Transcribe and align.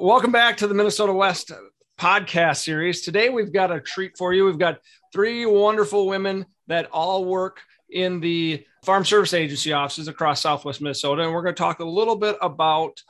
Welcome 0.00 0.30
back 0.30 0.58
to 0.58 0.66
the 0.66 0.74
Minnesota 0.74 1.12
West 1.12 1.52
podcast 1.98 2.58
series. 2.58 3.00
Today 3.00 3.30
we've 3.30 3.52
got 3.52 3.72
a 3.72 3.80
treat 3.80 4.12
for 4.18 4.34
you. 4.34 4.44
We've 4.44 4.58
got 4.58 4.80
three 5.10 5.46
wonderful 5.46 6.06
women 6.06 6.44
that 6.66 6.90
all 6.92 7.24
work 7.24 7.60
in 7.88 8.20
the 8.20 8.64
Farm 8.84 9.06
Service 9.06 9.32
Agency 9.32 9.72
offices 9.72 10.06
across 10.06 10.42
Southwest 10.42 10.82
Minnesota, 10.82 11.22
and 11.22 11.32
we're 11.32 11.42
going 11.42 11.54
to 11.54 11.58
talk 11.58 11.80
a 11.80 11.84
little 11.84 12.14
bit 12.14 12.36
about 12.42 13.02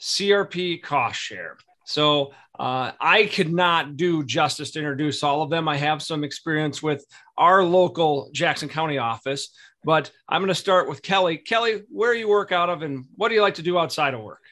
CRP 0.00 0.82
cost 0.82 1.18
share. 1.18 1.56
So 1.86 2.34
uh, 2.58 2.92
I 3.00 3.24
could 3.24 3.50
not 3.50 3.96
do 3.96 4.22
justice 4.22 4.70
to 4.72 4.80
introduce 4.80 5.22
all 5.22 5.40
of 5.40 5.48
them. 5.48 5.66
I 5.66 5.78
have 5.78 6.02
some 6.02 6.24
experience 6.24 6.82
with 6.82 7.06
our 7.38 7.64
local 7.64 8.28
Jackson 8.32 8.68
County 8.68 8.98
office, 8.98 9.48
but 9.82 10.10
I'm 10.28 10.42
going 10.42 10.48
to 10.48 10.54
start 10.54 10.90
with 10.90 11.02
Kelly. 11.02 11.38
Kelly, 11.38 11.84
where 11.88 12.12
you 12.12 12.28
work 12.28 12.52
out 12.52 12.68
of, 12.68 12.82
and 12.82 13.06
what 13.16 13.28
do 13.28 13.34
you 13.34 13.40
like 13.40 13.54
to 13.54 13.62
do 13.62 13.78
outside 13.78 14.12
of 14.12 14.20
work? 14.20 14.42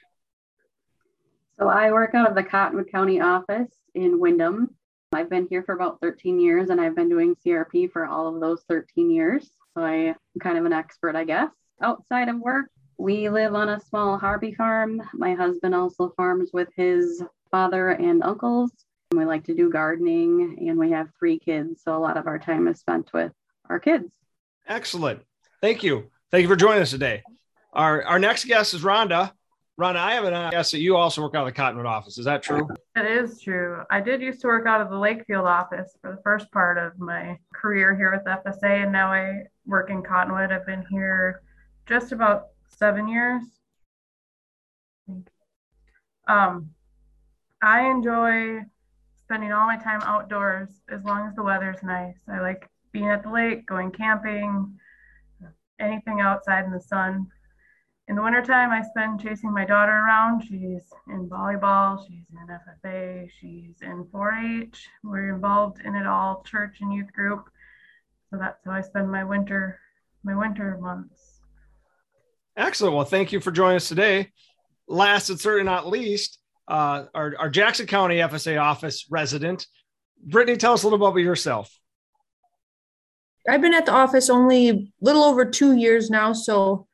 So 1.58 1.68
I 1.68 1.90
work 1.90 2.14
out 2.14 2.28
of 2.28 2.34
the 2.34 2.42
Cottonwood 2.42 2.90
County 2.90 3.20
office 3.20 3.70
in 3.94 4.20
Windom. 4.20 4.74
I've 5.12 5.30
been 5.30 5.46
here 5.48 5.62
for 5.62 5.74
about 5.74 6.00
13 6.02 6.38
years 6.38 6.68
and 6.68 6.78
I've 6.78 6.94
been 6.94 7.08
doing 7.08 7.34
CRP 7.34 7.90
for 7.90 8.04
all 8.04 8.34
of 8.34 8.40
those 8.42 8.62
13 8.68 9.10
years. 9.10 9.50
So 9.74 9.82
I'm 9.82 10.16
kind 10.38 10.58
of 10.58 10.66
an 10.66 10.74
expert, 10.74 11.16
I 11.16 11.24
guess. 11.24 11.50
Outside 11.80 12.28
of 12.28 12.38
work, 12.40 12.66
we 12.98 13.30
live 13.30 13.54
on 13.54 13.70
a 13.70 13.80
small 13.80 14.18
Harvey 14.18 14.52
farm. 14.52 15.00
My 15.14 15.32
husband 15.32 15.74
also 15.74 16.12
farms 16.14 16.50
with 16.52 16.68
his 16.76 17.22
father 17.50 17.90
and 17.90 18.22
uncles. 18.22 18.70
We 19.12 19.24
like 19.24 19.44
to 19.44 19.54
do 19.54 19.70
gardening 19.70 20.68
and 20.68 20.78
we 20.78 20.90
have 20.90 21.08
three 21.18 21.38
kids. 21.38 21.80
So 21.82 21.96
a 21.96 21.98
lot 21.98 22.18
of 22.18 22.26
our 22.26 22.38
time 22.38 22.68
is 22.68 22.80
spent 22.80 23.14
with 23.14 23.32
our 23.70 23.80
kids. 23.80 24.10
Excellent. 24.68 25.22
Thank 25.62 25.82
you. 25.82 26.10
Thank 26.30 26.42
you 26.42 26.48
for 26.48 26.56
joining 26.56 26.82
us 26.82 26.90
today. 26.90 27.22
Our, 27.72 28.02
our 28.02 28.18
next 28.18 28.44
guest 28.44 28.74
is 28.74 28.82
Rhonda. 28.82 29.32
Ron, 29.78 29.96
I 29.96 30.12
have 30.12 30.24
an 30.24 30.50
guess 30.50 30.70
that 30.70 30.80
you 30.80 30.96
also 30.96 31.20
work 31.20 31.34
out 31.34 31.46
of 31.46 31.52
the 31.52 31.52
Cottonwood 31.52 31.84
office. 31.84 32.16
Is 32.16 32.24
that 32.24 32.42
true? 32.42 32.66
It 32.96 33.04
is 33.04 33.40
true. 33.42 33.82
I 33.90 34.00
did 34.00 34.22
used 34.22 34.40
to 34.40 34.46
work 34.46 34.66
out 34.66 34.80
of 34.80 34.88
the 34.88 34.96
Lakefield 34.96 35.44
office 35.44 35.94
for 36.00 36.12
the 36.12 36.22
first 36.22 36.50
part 36.50 36.78
of 36.78 36.98
my 36.98 37.38
career 37.52 37.94
here 37.94 38.10
with 38.10 38.24
FSA, 38.24 38.84
and 38.84 38.92
now 38.92 39.12
I 39.12 39.42
work 39.66 39.90
in 39.90 40.02
Cottonwood. 40.02 40.50
I've 40.50 40.64
been 40.64 40.86
here 40.90 41.42
just 41.84 42.12
about 42.12 42.48
seven 42.68 43.06
years. 43.06 43.42
Um, 46.26 46.70
I 47.62 47.90
enjoy 47.90 48.60
spending 49.18 49.52
all 49.52 49.66
my 49.66 49.76
time 49.76 50.00
outdoors 50.04 50.70
as 50.88 51.04
long 51.04 51.28
as 51.28 51.34
the 51.34 51.42
weather's 51.42 51.82
nice. 51.82 52.16
I 52.28 52.40
like 52.40 52.66
being 52.92 53.10
at 53.10 53.22
the 53.22 53.30
lake, 53.30 53.66
going 53.66 53.90
camping, 53.90 54.78
anything 55.78 56.20
outside 56.22 56.64
in 56.64 56.70
the 56.70 56.80
sun 56.80 57.26
in 58.08 58.14
the 58.14 58.22
wintertime, 58.22 58.70
I 58.70 58.82
spend 58.82 59.20
chasing 59.20 59.52
my 59.52 59.64
daughter 59.64 59.92
around. 59.92 60.42
She's 60.44 60.82
in 61.08 61.28
volleyball, 61.28 62.06
she's 62.06 62.24
in 62.30 62.46
FFA, 62.46 63.28
she's 63.40 63.74
in 63.82 64.06
4 64.12 64.32
H. 64.62 64.88
We're 65.02 65.34
involved 65.34 65.80
in 65.84 65.96
it 65.96 66.06
all, 66.06 66.44
church 66.44 66.78
and 66.80 66.92
youth 66.92 67.12
group. 67.12 67.48
So 68.30 68.38
that's 68.38 68.64
how 68.64 68.72
I 68.72 68.80
spend 68.82 69.10
my 69.10 69.24
winter, 69.24 69.80
my 70.22 70.36
winter 70.36 70.78
months. 70.80 71.40
Excellent. 72.56 72.94
Well, 72.94 73.04
thank 73.04 73.32
you 73.32 73.40
for 73.40 73.50
joining 73.50 73.76
us 73.76 73.88
today. 73.88 74.30
Last 74.86 75.30
and 75.30 75.40
certainly 75.40 75.64
not 75.64 75.88
least, 75.88 76.38
uh, 76.68 77.06
our, 77.12 77.34
our 77.38 77.50
Jackson 77.50 77.86
County 77.86 78.16
FSA 78.16 78.60
office 78.60 79.06
resident, 79.10 79.66
Brittany, 80.22 80.56
tell 80.56 80.74
us 80.74 80.84
a 80.84 80.86
little 80.86 80.98
bit 80.98 81.08
about 81.08 81.18
yourself. 81.18 81.76
I've 83.48 83.60
been 83.60 83.74
at 83.74 83.86
the 83.86 83.92
office 83.92 84.30
only 84.30 84.68
a 84.70 84.78
little 85.00 85.24
over 85.24 85.44
two 85.44 85.76
years 85.76 86.08
now, 86.08 86.32
so 86.32 86.85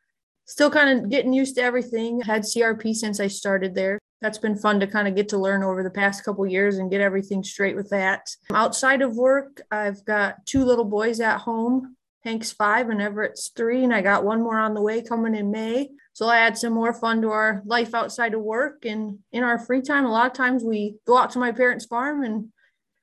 still 0.46 0.70
kind 0.70 0.98
of 0.98 1.10
getting 1.10 1.32
used 1.32 1.56
to 1.56 1.62
everything. 1.62 2.20
Had 2.20 2.42
CRP 2.42 2.94
since 2.94 3.20
I 3.20 3.26
started 3.26 3.74
there. 3.74 3.98
That's 4.20 4.38
been 4.38 4.56
fun 4.56 4.78
to 4.80 4.86
kind 4.86 5.08
of 5.08 5.16
get 5.16 5.28
to 5.30 5.38
learn 5.38 5.64
over 5.64 5.82
the 5.82 5.90
past 5.90 6.24
couple 6.24 6.46
years 6.46 6.78
and 6.78 6.90
get 6.90 7.00
everything 7.00 7.42
straight 7.42 7.74
with 7.74 7.90
that. 7.90 8.28
Outside 8.52 9.02
of 9.02 9.16
work, 9.16 9.60
I've 9.70 10.04
got 10.04 10.46
two 10.46 10.64
little 10.64 10.84
boys 10.84 11.20
at 11.20 11.38
home. 11.38 11.96
Hank's 12.22 12.52
five 12.52 12.88
and 12.88 13.02
Everett's 13.02 13.50
three, 13.56 13.82
and 13.82 13.92
I 13.92 14.00
got 14.00 14.24
one 14.24 14.40
more 14.40 14.58
on 14.58 14.74
the 14.74 14.80
way 14.80 15.02
coming 15.02 15.34
in 15.34 15.50
May. 15.50 15.90
So 16.12 16.26
I 16.26 16.38
add 16.38 16.56
some 16.56 16.72
more 16.72 16.92
fun 16.92 17.20
to 17.22 17.30
our 17.30 17.62
life 17.64 17.94
outside 17.94 18.34
of 18.34 18.42
work 18.42 18.84
and 18.84 19.18
in 19.32 19.42
our 19.42 19.58
free 19.58 19.82
time. 19.82 20.04
A 20.04 20.12
lot 20.12 20.26
of 20.26 20.32
times 20.34 20.62
we 20.62 20.96
go 21.04 21.18
out 21.18 21.30
to 21.30 21.40
my 21.40 21.50
parents' 21.50 21.86
farm 21.86 22.22
and 22.22 22.52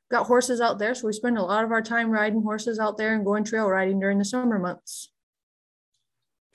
got 0.09 0.27
horses 0.27 0.61
out 0.61 0.79
there. 0.79 0.95
So 0.95 1.07
we 1.07 1.13
spend 1.13 1.37
a 1.37 1.43
lot 1.43 1.65
of 1.65 1.71
our 1.71 1.81
time 1.81 2.11
riding 2.11 2.43
horses 2.43 2.79
out 2.79 2.97
there 2.97 3.13
and 3.13 3.25
going 3.25 3.43
trail 3.43 3.67
riding 3.67 3.99
during 3.99 4.19
the 4.19 4.25
summer 4.25 4.57
months. 4.57 5.11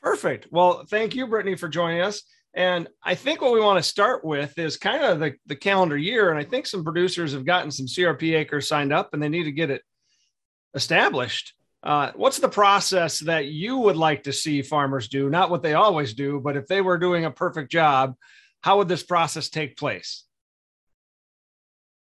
Perfect. 0.05 0.49
Well, 0.51 0.85
thank 0.85 1.15
you, 1.15 1.27
Brittany, 1.27 1.57
for 1.57 1.67
joining 1.67 2.03
us. 2.03 2.23
And 2.53 2.89
I 3.03 3.15
think 3.15 3.41
what 3.41 3.55
we 3.55 3.61
want 3.61 3.83
to 3.83 3.83
start 3.83 4.23
with 4.23 4.59
is 4.59 4.77
kind 4.77 5.03
of 5.03 5.19
the, 5.19 5.33
the 5.47 5.57
calendar 5.57 5.97
year. 5.97 6.31
And 6.31 6.39
I 6.39 6.45
think 6.45 6.67
some 6.67 6.85
producers 6.85 7.33
have 7.33 7.47
gotten 7.47 7.71
some 7.71 7.87
CRP 7.87 8.37
acres 8.37 8.69
signed 8.69 8.93
up 8.93 9.15
and 9.15 9.23
they 9.23 9.31
need 9.31 9.45
to 9.45 9.51
get 9.51 9.71
it 9.71 9.81
established. 10.75 11.55
Uh, 11.83 12.13
what's 12.17 12.39
the 12.39 12.51
process 12.51 13.19
that 13.21 13.47
you 13.47 13.79
would 13.79 13.97
like 13.97 14.25
to 14.25 14.33
see 14.33 14.61
farmers 14.61 15.09
do? 15.09 15.31
Not 15.31 15.49
what 15.49 15.63
they 15.63 15.73
always 15.73 16.13
do, 16.13 16.39
but 16.39 16.59
if 16.59 16.67
they 16.67 16.83
were 16.83 16.99
doing 16.99 17.25
a 17.25 17.31
perfect 17.31 17.73
job, 17.73 18.15
how 18.61 18.77
would 18.77 18.89
this 18.89 19.03
process 19.03 19.49
take 19.49 19.79
place? 19.79 20.25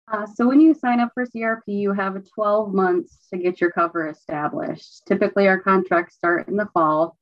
Uh, 0.09 0.25
so 0.25 0.47
when 0.47 0.61
you 0.61 0.73
sign 0.73 1.01
up 1.01 1.11
for 1.13 1.25
CRP, 1.25 1.63
you 1.67 1.91
have 1.91 2.15
12 2.35 2.73
months 2.73 3.27
to 3.33 3.37
get 3.37 3.59
your 3.59 3.71
cover 3.71 4.07
established. 4.07 5.05
Typically, 5.07 5.49
our 5.49 5.59
contracts 5.59 6.15
start 6.15 6.47
in 6.47 6.55
the 6.55 6.67
fall. 6.73 7.17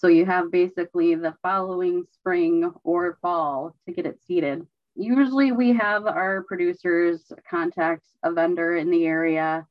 So 0.00 0.08
you 0.08 0.24
have 0.24 0.50
basically 0.50 1.14
the 1.14 1.34
following 1.42 2.04
spring 2.10 2.72
or 2.84 3.18
fall 3.20 3.76
to 3.84 3.92
get 3.92 4.06
it 4.06 4.18
seeded. 4.26 4.66
Usually 4.96 5.52
we 5.52 5.74
have 5.74 6.06
our 6.06 6.42
producers 6.44 7.30
contact 7.46 8.06
a 8.22 8.32
vendor 8.32 8.76
in 8.76 8.90
the 8.90 9.04
area. 9.04 9.66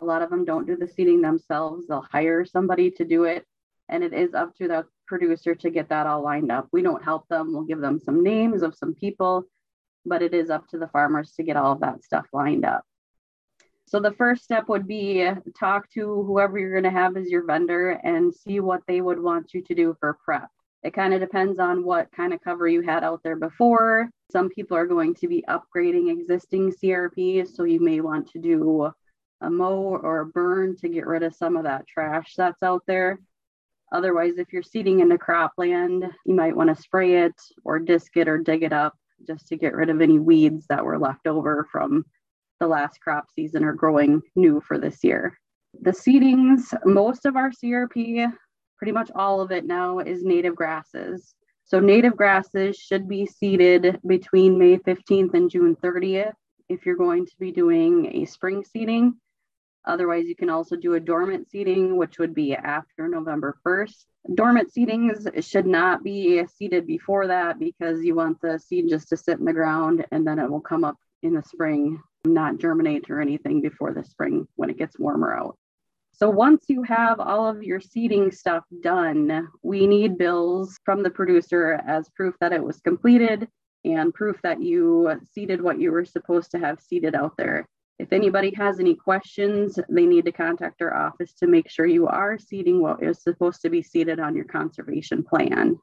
A 0.00 0.04
lot 0.04 0.20
of 0.20 0.30
them 0.30 0.44
don't 0.44 0.66
do 0.66 0.76
the 0.76 0.88
seeding 0.88 1.22
themselves. 1.22 1.86
They'll 1.86 2.08
hire 2.10 2.44
somebody 2.44 2.90
to 2.90 3.04
do 3.04 3.22
it. 3.22 3.46
And 3.88 4.02
it 4.02 4.12
is 4.12 4.34
up 4.34 4.56
to 4.56 4.66
the 4.66 4.84
producer 5.06 5.54
to 5.54 5.70
get 5.70 5.90
that 5.90 6.08
all 6.08 6.24
lined 6.24 6.50
up. 6.50 6.66
We 6.72 6.82
don't 6.82 7.04
help 7.04 7.28
them. 7.28 7.52
We'll 7.52 7.62
give 7.62 7.80
them 7.80 8.00
some 8.00 8.24
names 8.24 8.62
of 8.62 8.74
some 8.74 8.94
people, 8.94 9.44
but 10.04 10.22
it 10.22 10.34
is 10.34 10.50
up 10.50 10.66
to 10.70 10.78
the 10.78 10.88
farmers 10.88 11.34
to 11.36 11.44
get 11.44 11.56
all 11.56 11.70
of 11.70 11.80
that 11.82 12.02
stuff 12.02 12.26
lined 12.32 12.64
up. 12.64 12.84
So 13.88 14.00
the 14.00 14.12
first 14.12 14.44
step 14.44 14.68
would 14.68 14.86
be 14.86 15.26
talk 15.58 15.88
to 15.92 16.22
whoever 16.22 16.58
you're 16.58 16.78
going 16.78 16.84
to 16.84 16.90
have 16.90 17.16
as 17.16 17.30
your 17.30 17.46
vendor 17.46 17.92
and 18.04 18.34
see 18.34 18.60
what 18.60 18.82
they 18.86 19.00
would 19.00 19.18
want 19.18 19.54
you 19.54 19.62
to 19.62 19.74
do 19.74 19.96
for 19.98 20.18
prep. 20.22 20.50
It 20.82 20.92
kind 20.92 21.14
of 21.14 21.20
depends 21.20 21.58
on 21.58 21.84
what 21.84 22.12
kind 22.12 22.34
of 22.34 22.42
cover 22.42 22.68
you 22.68 22.82
had 22.82 23.02
out 23.02 23.22
there 23.24 23.36
before. 23.36 24.10
Some 24.30 24.50
people 24.50 24.76
are 24.76 24.86
going 24.86 25.14
to 25.14 25.26
be 25.26 25.42
upgrading 25.48 26.10
existing 26.12 26.72
CRP, 26.72 27.48
so 27.48 27.64
you 27.64 27.80
may 27.80 28.02
want 28.02 28.30
to 28.32 28.38
do 28.38 28.92
a 29.40 29.50
mow 29.50 29.98
or 30.02 30.20
a 30.20 30.26
burn 30.26 30.76
to 30.76 30.88
get 30.90 31.06
rid 31.06 31.22
of 31.22 31.34
some 31.34 31.56
of 31.56 31.64
that 31.64 31.86
trash 31.86 32.34
that's 32.36 32.62
out 32.62 32.82
there. 32.86 33.18
Otherwise, 33.90 34.34
if 34.36 34.52
you're 34.52 34.62
seeding 34.62 35.00
into 35.00 35.16
cropland, 35.16 36.12
you 36.26 36.34
might 36.34 36.54
want 36.54 36.68
to 36.68 36.82
spray 36.82 37.22
it 37.22 37.34
or 37.64 37.78
disc 37.78 38.14
it 38.18 38.28
or 38.28 38.36
dig 38.36 38.62
it 38.62 38.74
up 38.74 38.94
just 39.26 39.48
to 39.48 39.56
get 39.56 39.74
rid 39.74 39.88
of 39.88 40.02
any 40.02 40.18
weeds 40.18 40.66
that 40.68 40.84
were 40.84 40.98
left 40.98 41.26
over 41.26 41.66
from 41.72 42.04
the 42.60 42.66
last 42.66 43.00
crop 43.00 43.28
season 43.34 43.64
are 43.64 43.72
growing 43.72 44.22
new 44.36 44.60
for 44.60 44.78
this 44.78 45.02
year. 45.02 45.38
The 45.80 45.90
seedings, 45.90 46.74
most 46.84 47.26
of 47.26 47.36
our 47.36 47.50
CRP, 47.50 48.32
pretty 48.78 48.92
much 48.92 49.10
all 49.14 49.40
of 49.40 49.50
it 49.50 49.64
now 49.64 49.98
is 49.98 50.24
native 50.24 50.54
grasses. 50.54 51.34
So 51.64 51.80
native 51.80 52.16
grasses 52.16 52.76
should 52.76 53.08
be 53.08 53.26
seeded 53.26 54.00
between 54.06 54.58
May 54.58 54.78
15th 54.78 55.34
and 55.34 55.50
June 55.50 55.76
30th 55.76 56.32
if 56.68 56.86
you're 56.86 56.96
going 56.96 57.26
to 57.26 57.32
be 57.38 57.52
doing 57.52 58.22
a 58.22 58.24
spring 58.24 58.64
seeding. 58.64 59.14
Otherwise, 59.86 60.26
you 60.26 60.36
can 60.36 60.50
also 60.50 60.76
do 60.76 60.94
a 60.94 61.00
dormant 61.00 61.48
seeding, 61.50 61.96
which 61.96 62.18
would 62.18 62.34
be 62.34 62.54
after 62.54 63.08
November 63.08 63.56
1st. 63.64 64.04
Dormant 64.34 64.72
seedings 64.72 65.44
should 65.44 65.66
not 65.66 66.02
be 66.02 66.44
seeded 66.46 66.86
before 66.86 67.26
that 67.26 67.58
because 67.58 68.02
you 68.02 68.14
want 68.14 68.40
the 68.40 68.58
seed 68.58 68.88
just 68.88 69.08
to 69.08 69.16
sit 69.16 69.38
in 69.38 69.44
the 69.44 69.52
ground 69.52 70.04
and 70.10 70.26
then 70.26 70.38
it 70.38 70.50
will 70.50 70.60
come 70.60 70.84
up 70.84 70.96
in 71.22 71.34
the 71.34 71.42
spring 71.42 72.00
not 72.24 72.58
germinate 72.58 73.08
or 73.10 73.20
anything 73.20 73.60
before 73.60 73.92
the 73.92 74.04
spring 74.04 74.46
when 74.56 74.70
it 74.70 74.78
gets 74.78 74.98
warmer 74.98 75.36
out. 75.36 75.56
So 76.12 76.28
once 76.28 76.64
you 76.68 76.82
have 76.82 77.20
all 77.20 77.46
of 77.46 77.62
your 77.62 77.80
seeding 77.80 78.32
stuff 78.32 78.64
done, 78.82 79.48
we 79.62 79.86
need 79.86 80.18
bills 80.18 80.78
from 80.84 81.02
the 81.02 81.10
producer 81.10 81.80
as 81.86 82.08
proof 82.16 82.34
that 82.40 82.52
it 82.52 82.62
was 82.62 82.80
completed 82.80 83.46
and 83.84 84.12
proof 84.12 84.36
that 84.42 84.60
you 84.60 85.12
seeded 85.32 85.62
what 85.62 85.80
you 85.80 85.92
were 85.92 86.04
supposed 86.04 86.50
to 86.50 86.58
have 86.58 86.80
seeded 86.80 87.14
out 87.14 87.34
there. 87.38 87.68
If 88.00 88.12
anybody 88.12 88.52
has 88.56 88.80
any 88.80 88.94
questions, 88.94 89.78
they 89.88 90.06
need 90.06 90.24
to 90.24 90.32
contact 90.32 90.82
our 90.82 90.94
office 90.94 91.34
to 91.34 91.46
make 91.46 91.68
sure 91.68 91.86
you 91.86 92.06
are 92.06 92.38
seeding 92.38 92.80
what 92.80 93.02
is 93.02 93.22
supposed 93.22 93.62
to 93.62 93.70
be 93.70 93.82
seeded 93.82 94.20
on 94.20 94.34
your 94.34 94.44
conservation 94.44 95.24
plan. 95.24 95.78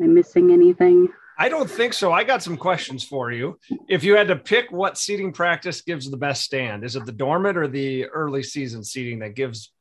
Am 0.00 0.10
I 0.10 0.12
missing 0.12 0.50
anything? 0.50 1.08
I 1.36 1.48
don't 1.48 1.68
think 1.68 1.92
so. 1.92 2.12
I 2.12 2.22
got 2.22 2.42
some 2.42 2.56
questions 2.56 3.02
for 3.02 3.32
you. 3.32 3.58
If 3.88 4.04
you 4.04 4.16
had 4.16 4.28
to 4.28 4.36
pick 4.36 4.70
what 4.70 4.96
seeding 4.96 5.32
practice 5.32 5.80
gives 5.80 6.08
the 6.08 6.16
best 6.16 6.42
stand, 6.42 6.84
is 6.84 6.94
it 6.94 7.06
the 7.06 7.12
dormant 7.12 7.58
or 7.58 7.66
the 7.66 8.06
early 8.06 8.42
season 8.42 8.84
seeding 8.84 9.18
that 9.20 9.34
gives 9.34 9.72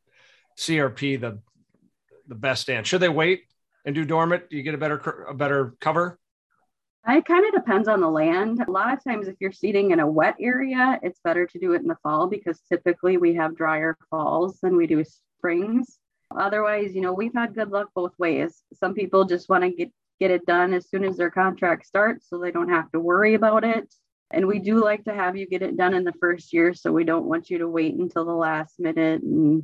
CRP 0.57 1.21
the 1.21 1.39
the 2.27 2.35
best 2.35 2.63
stand? 2.63 2.87
Should 2.87 3.01
they 3.01 3.09
wait 3.09 3.43
and 3.85 3.93
do 3.93 4.05
dormant? 4.05 4.49
Do 4.49 4.57
you 4.57 4.63
get 4.63 4.73
a 4.73 4.77
better 4.77 4.97
a 5.29 5.33
better 5.33 5.75
cover? 5.79 6.17
It 7.07 7.25
kind 7.25 7.45
of 7.45 7.53
depends 7.53 7.89
on 7.89 7.99
the 7.99 8.09
land. 8.09 8.63
A 8.65 8.71
lot 8.71 8.93
of 8.93 9.03
times, 9.03 9.27
if 9.27 9.35
you're 9.39 9.51
seeding 9.51 9.91
in 9.91 9.99
a 9.99 10.07
wet 10.07 10.35
area, 10.39 10.99
it's 11.03 11.19
better 11.23 11.45
to 11.45 11.59
do 11.59 11.73
it 11.73 11.81
in 11.81 11.87
the 11.87 11.97
fall 12.01 12.27
because 12.27 12.61
typically 12.61 13.17
we 13.17 13.35
have 13.35 13.57
drier 13.57 13.97
falls 14.09 14.59
than 14.61 14.77
we 14.77 14.87
do 14.87 15.03
springs. 15.03 15.99
Otherwise, 16.35 16.95
you 16.95 17.01
know, 17.01 17.13
we've 17.13 17.33
had 17.33 17.53
good 17.53 17.69
luck 17.69 17.89
both 17.93 18.17
ways. 18.17 18.63
Some 18.73 18.93
people 18.93 19.25
just 19.25 19.49
want 19.49 19.63
to 19.65 19.69
get 19.69 19.91
get 20.23 20.31
it 20.31 20.45
done 20.45 20.73
as 20.73 20.87
soon 20.87 21.03
as 21.03 21.17
their 21.17 21.29
contract 21.29 21.85
starts 21.85 22.29
so 22.29 22.37
they 22.37 22.49
don't 22.49 22.69
have 22.69 22.89
to 22.89 22.97
worry 22.97 23.33
about 23.33 23.65
it. 23.65 23.93
And 24.31 24.47
we 24.47 24.57
do 24.57 24.81
like 24.81 25.03
to 25.03 25.13
have 25.13 25.35
you 25.35 25.45
get 25.45 25.61
it 25.61 25.75
done 25.75 25.93
in 25.93 26.05
the 26.05 26.13
first 26.13 26.53
year. 26.53 26.73
So 26.73 26.93
we 26.93 27.03
don't 27.03 27.25
want 27.25 27.49
you 27.49 27.57
to 27.57 27.67
wait 27.67 27.95
until 27.95 28.23
the 28.23 28.31
last 28.31 28.79
minute 28.79 29.21
and, 29.21 29.63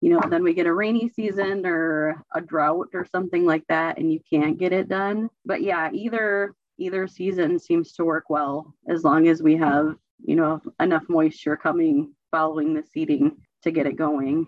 you 0.00 0.10
know, 0.10 0.20
then 0.30 0.44
we 0.44 0.54
get 0.54 0.68
a 0.68 0.72
rainy 0.72 1.08
season 1.08 1.66
or 1.66 2.22
a 2.32 2.40
drought 2.40 2.90
or 2.94 3.04
something 3.10 3.44
like 3.44 3.64
that 3.70 3.98
and 3.98 4.12
you 4.12 4.20
can't 4.32 4.56
get 4.56 4.72
it 4.72 4.88
done. 4.88 5.28
But 5.44 5.62
yeah, 5.62 5.90
either 5.92 6.54
either 6.78 7.08
season 7.08 7.58
seems 7.58 7.92
to 7.94 8.04
work 8.04 8.30
well 8.30 8.72
as 8.88 9.02
long 9.02 9.26
as 9.26 9.42
we 9.42 9.56
have, 9.56 9.96
you 10.24 10.36
know, 10.36 10.62
enough 10.78 11.08
moisture 11.08 11.56
coming 11.56 12.14
following 12.30 12.72
the 12.72 12.84
seeding 12.94 13.36
to 13.64 13.72
get 13.72 13.86
it 13.86 13.96
going 13.96 14.46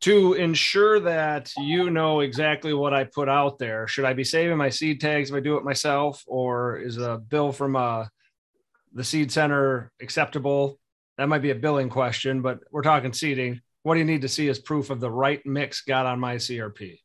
to 0.00 0.34
ensure 0.34 1.00
that 1.00 1.52
you 1.56 1.90
know 1.90 2.20
exactly 2.20 2.74
what 2.74 2.92
I 2.92 3.04
put 3.04 3.28
out 3.28 3.58
there. 3.58 3.86
Should 3.88 4.04
I 4.04 4.12
be 4.12 4.24
saving 4.24 4.56
my 4.56 4.68
seed 4.68 5.00
tags 5.00 5.30
if 5.30 5.36
I 5.36 5.40
do 5.40 5.56
it 5.56 5.64
myself, 5.64 6.22
or 6.26 6.78
is 6.78 6.98
a 6.98 7.18
bill 7.18 7.52
from 7.52 7.76
uh, 7.76 8.06
the 8.92 9.04
seed 9.04 9.32
center 9.32 9.90
acceptable? 10.00 10.78
That 11.16 11.28
might 11.28 11.42
be 11.42 11.50
a 11.50 11.54
billing 11.54 11.88
question, 11.88 12.42
but 12.42 12.60
we're 12.70 12.82
talking 12.82 13.12
seeding. 13.12 13.60
What 13.82 13.94
do 13.94 14.00
you 14.00 14.06
need 14.06 14.22
to 14.22 14.28
see 14.28 14.48
as 14.48 14.58
proof 14.58 14.90
of 14.90 15.00
the 15.00 15.10
right 15.10 15.44
mix 15.46 15.82
got 15.82 16.06
on 16.06 16.18
my 16.18 16.36
CRP? 16.36 16.98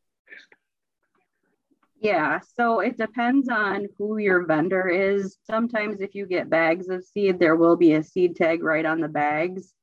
Yeah, 2.01 2.39
so 2.57 2.79
it 2.79 2.97
depends 2.97 3.49
on 3.49 3.87
who 3.97 4.17
your 4.17 4.45
vendor 4.45 4.87
is. 4.87 5.37
Sometimes, 5.43 5.99
if 5.99 6.15
you 6.15 6.25
get 6.25 6.49
bags 6.49 6.87
of 6.87 7.03
seed, 7.03 7.39
there 7.39 7.57
will 7.57 7.75
be 7.75 7.93
a 7.93 8.03
seed 8.03 8.37
tag 8.37 8.63
right 8.63 8.85
on 8.85 9.01
the 9.01 9.09
bags 9.09 9.73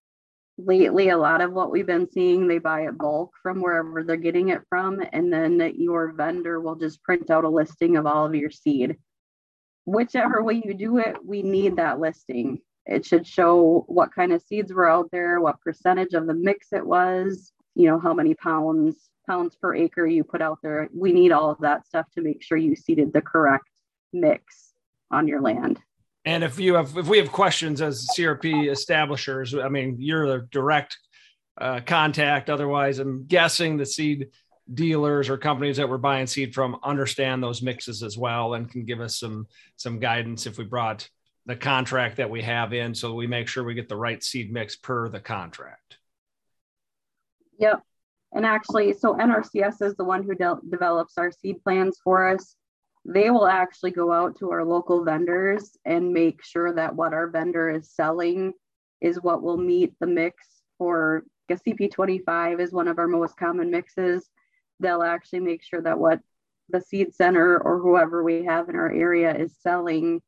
lately 0.59 1.11
a 1.11 1.19
lot 1.19 1.41
of 1.41 1.53
what 1.53 1.71
we've 1.71 1.87
been 1.87 2.11
seeing 2.11 2.49
they 2.49 2.59
buy 2.59 2.87
it 2.87 2.97
bulk 2.97 3.33
from 3.43 3.61
wherever 3.61 4.03
they're 4.03 4.17
getting 4.17 4.49
it 4.49 4.63
from 4.69 5.03
and 5.13 5.33
then 5.33 5.75
your 5.77 6.13
vendor 6.13 6.61
will 6.61 6.77
just 6.77 7.03
print 7.03 7.31
out 7.31 7.45
a 7.45 7.49
listing 7.49 7.97
of 7.97 8.07
all 8.07 8.25
of 8.25 8.35
your 8.35 8.51
seed. 8.51 8.97
Whichever 9.85 10.43
way 10.43 10.63
you 10.65 10.75
do 10.75 10.99
it 10.99 11.17
we 11.25 11.43
need 11.43 11.77
that 11.77 12.01
listing. 12.01 12.61
It 12.87 13.05
should 13.05 13.27
show 13.27 13.85
what 13.89 14.15
kind 14.15 14.33
of 14.33 14.43
seeds 14.43 14.73
were 14.73 14.89
out 14.89 15.11
there 15.13 15.41
what 15.41 15.61
percentage 15.61 16.15
of 16.15 16.27
the 16.27 16.35
mix 16.35 16.73
it 16.73 16.87
was 16.87 17.53
you 17.75 17.89
know 17.89 18.01
how 18.01 18.15
many 18.15 18.35
pounds 18.35 19.11
pounds 19.29 19.57
per 19.57 19.75
acre 19.75 20.07
you 20.07 20.25
put 20.25 20.41
out 20.41 20.59
there. 20.63 20.89
We 20.95 21.13
need 21.13 21.33
all 21.33 21.51
of 21.51 21.59
that 21.61 21.87
stuff 21.87 22.07
to 22.13 22.23
make 22.23 22.43
sure 22.43 22.57
you 22.57 22.77
seeded 22.77 23.13
the 23.13 23.21
correct 23.21 23.69
mix 24.13 24.73
on 25.11 25.29
your 25.29 25.43
land 25.43 25.81
and 26.27 26.43
if 26.43 26.59
you 26.59 26.75
have, 26.75 26.97
if 26.99 27.07
we 27.07 27.19
have 27.19 27.31
questions 27.31 27.81
as 27.81 28.09
CRP 28.17 28.69
establishers, 28.69 29.55
I 29.55 29.69
mean, 29.69 29.97
you're 30.01 30.27
the 30.27 30.47
direct 30.51 30.99
uh, 31.57 31.81
contact. 31.87 32.51
Otherwise, 32.51 32.99
I'm 32.99 33.27
guessing 33.27 33.77
the 33.77 33.87
seed 33.87 34.31
dealers 34.75 35.29
or 35.29 35.39
companies 35.39 35.77
that 35.77 35.89
we're 35.89 35.99
buying 35.99 36.27
seed 36.27 36.53
from 36.53 36.77
understand 36.83 37.41
those 37.41 37.63
mixes 37.63 38.03
as 38.03 38.19
well 38.19 38.55
and 38.55 38.69
can 38.69 38.85
give 38.85 39.01
us 39.01 39.21
some 39.21 39.47
some 39.77 40.01
guidance 40.01 40.47
if 40.47 40.59
we 40.59 40.65
brought 40.65 41.09
the 41.47 41.55
contract 41.55 42.17
that 42.17 42.29
we 42.29 42.43
have 42.43 42.73
in, 42.73 42.93
so 42.93 43.15
we 43.15 43.29
make 43.29 43.47
sure 43.47 43.63
we 43.63 43.75
get 43.75 43.89
the 43.89 43.95
right 43.95 44.23
seed 44.23 44.53
mix 44.53 44.75
per 44.75 45.09
the 45.09 45.21
contract. 45.21 45.99
Yep. 47.61 47.83
And 48.33 48.45
actually, 48.45 48.93
so 48.95 49.15
NRCS 49.15 49.81
is 49.81 49.95
the 49.95 50.05
one 50.05 50.25
who 50.25 50.35
de- 50.35 50.59
develops 50.69 51.17
our 51.17 51.31
seed 51.31 51.63
plans 51.63 52.01
for 52.03 52.29
us 52.29 52.57
they 53.09 53.31
will 53.31 53.47
actually 53.47 53.93
go 53.93 54.13
out 54.13 54.39
to 54.39 54.51
our 54.51 54.65
local 54.65 55.05
vendors 55.05 55.77
and 55.85 56.13
make 56.13 56.45
sure 56.45 56.73
that 56.75 56.97
what 56.97 57.15
our 57.15 57.29
vendor 57.29 57.71
is 57.71 57.91
selling 57.91 58.53
is 59.01 59.23
what 59.23 59.43
will 59.43 59.57
meet 59.57 59.95
the 60.01 60.07
mix 60.07 60.45
for 60.77 61.25
a 61.49 61.55
CP25 61.55 62.61
is 62.61 62.73
one 62.73 62.89
of 62.89 62.99
our 62.99 63.07
most 63.07 63.37
common 63.37 63.71
mixes. 63.71 64.29
They'll 64.81 65.05
actually 65.05 65.41
make 65.41 65.63
sure 65.63 65.81
that 65.81 65.99
what 65.99 66.21
the 66.69 66.81
seed 66.81 67.15
center 67.15 67.57
or 67.59 67.79
whoever 67.79 68.25
we 68.25 68.45
have 68.45 68.69
in 68.69 68.75
our 68.75 68.91
area 68.91 69.33
is 69.33 69.57
selling 69.61 70.21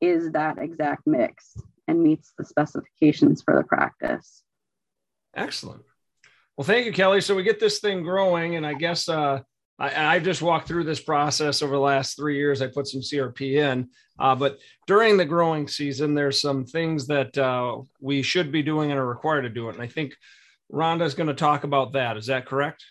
is 0.00 0.32
that 0.32 0.58
exact 0.58 1.06
mix 1.06 1.56
and 1.86 2.02
meets 2.02 2.32
the 2.36 2.44
specifications 2.44 3.42
for 3.42 3.54
the 3.54 3.62
practice. 3.62 4.42
Excellent. 5.36 5.82
Well, 6.56 6.66
thank 6.66 6.86
you, 6.86 6.92
Kelly. 6.92 7.20
So 7.20 7.36
we 7.36 7.44
get 7.44 7.60
this 7.60 7.78
thing 7.78 8.02
growing, 8.02 8.56
and 8.56 8.66
I 8.66 8.74
guess 8.74 9.08
uh, 9.08 9.42
I, 9.78 10.14
have 10.14 10.24
just 10.24 10.42
walked 10.42 10.66
through 10.66 10.84
this 10.84 11.00
process 11.00 11.62
over 11.62 11.74
the 11.74 11.80
last 11.80 12.16
three 12.16 12.36
years. 12.36 12.60
I 12.60 12.66
put 12.66 12.88
some 12.88 13.00
CRP 13.00 13.54
in, 13.54 13.88
uh, 14.18 14.34
but 14.34 14.58
during 14.88 15.16
the 15.16 15.24
growing 15.24 15.68
season, 15.68 16.14
there's 16.14 16.40
some 16.40 16.64
things 16.64 17.06
that 17.06 17.38
uh, 17.38 17.78
we 18.00 18.22
should 18.22 18.50
be 18.50 18.62
doing 18.62 18.90
and 18.90 18.98
are 18.98 19.06
required 19.06 19.42
to 19.42 19.48
do 19.48 19.68
it. 19.68 19.74
And 19.74 19.82
I 19.82 19.86
think 19.86 20.14
Rhonda 20.72 21.02
is 21.02 21.14
going 21.14 21.28
to 21.28 21.34
talk 21.34 21.62
about 21.62 21.92
that. 21.92 22.16
Is 22.16 22.26
that 22.26 22.46
correct? 22.46 22.84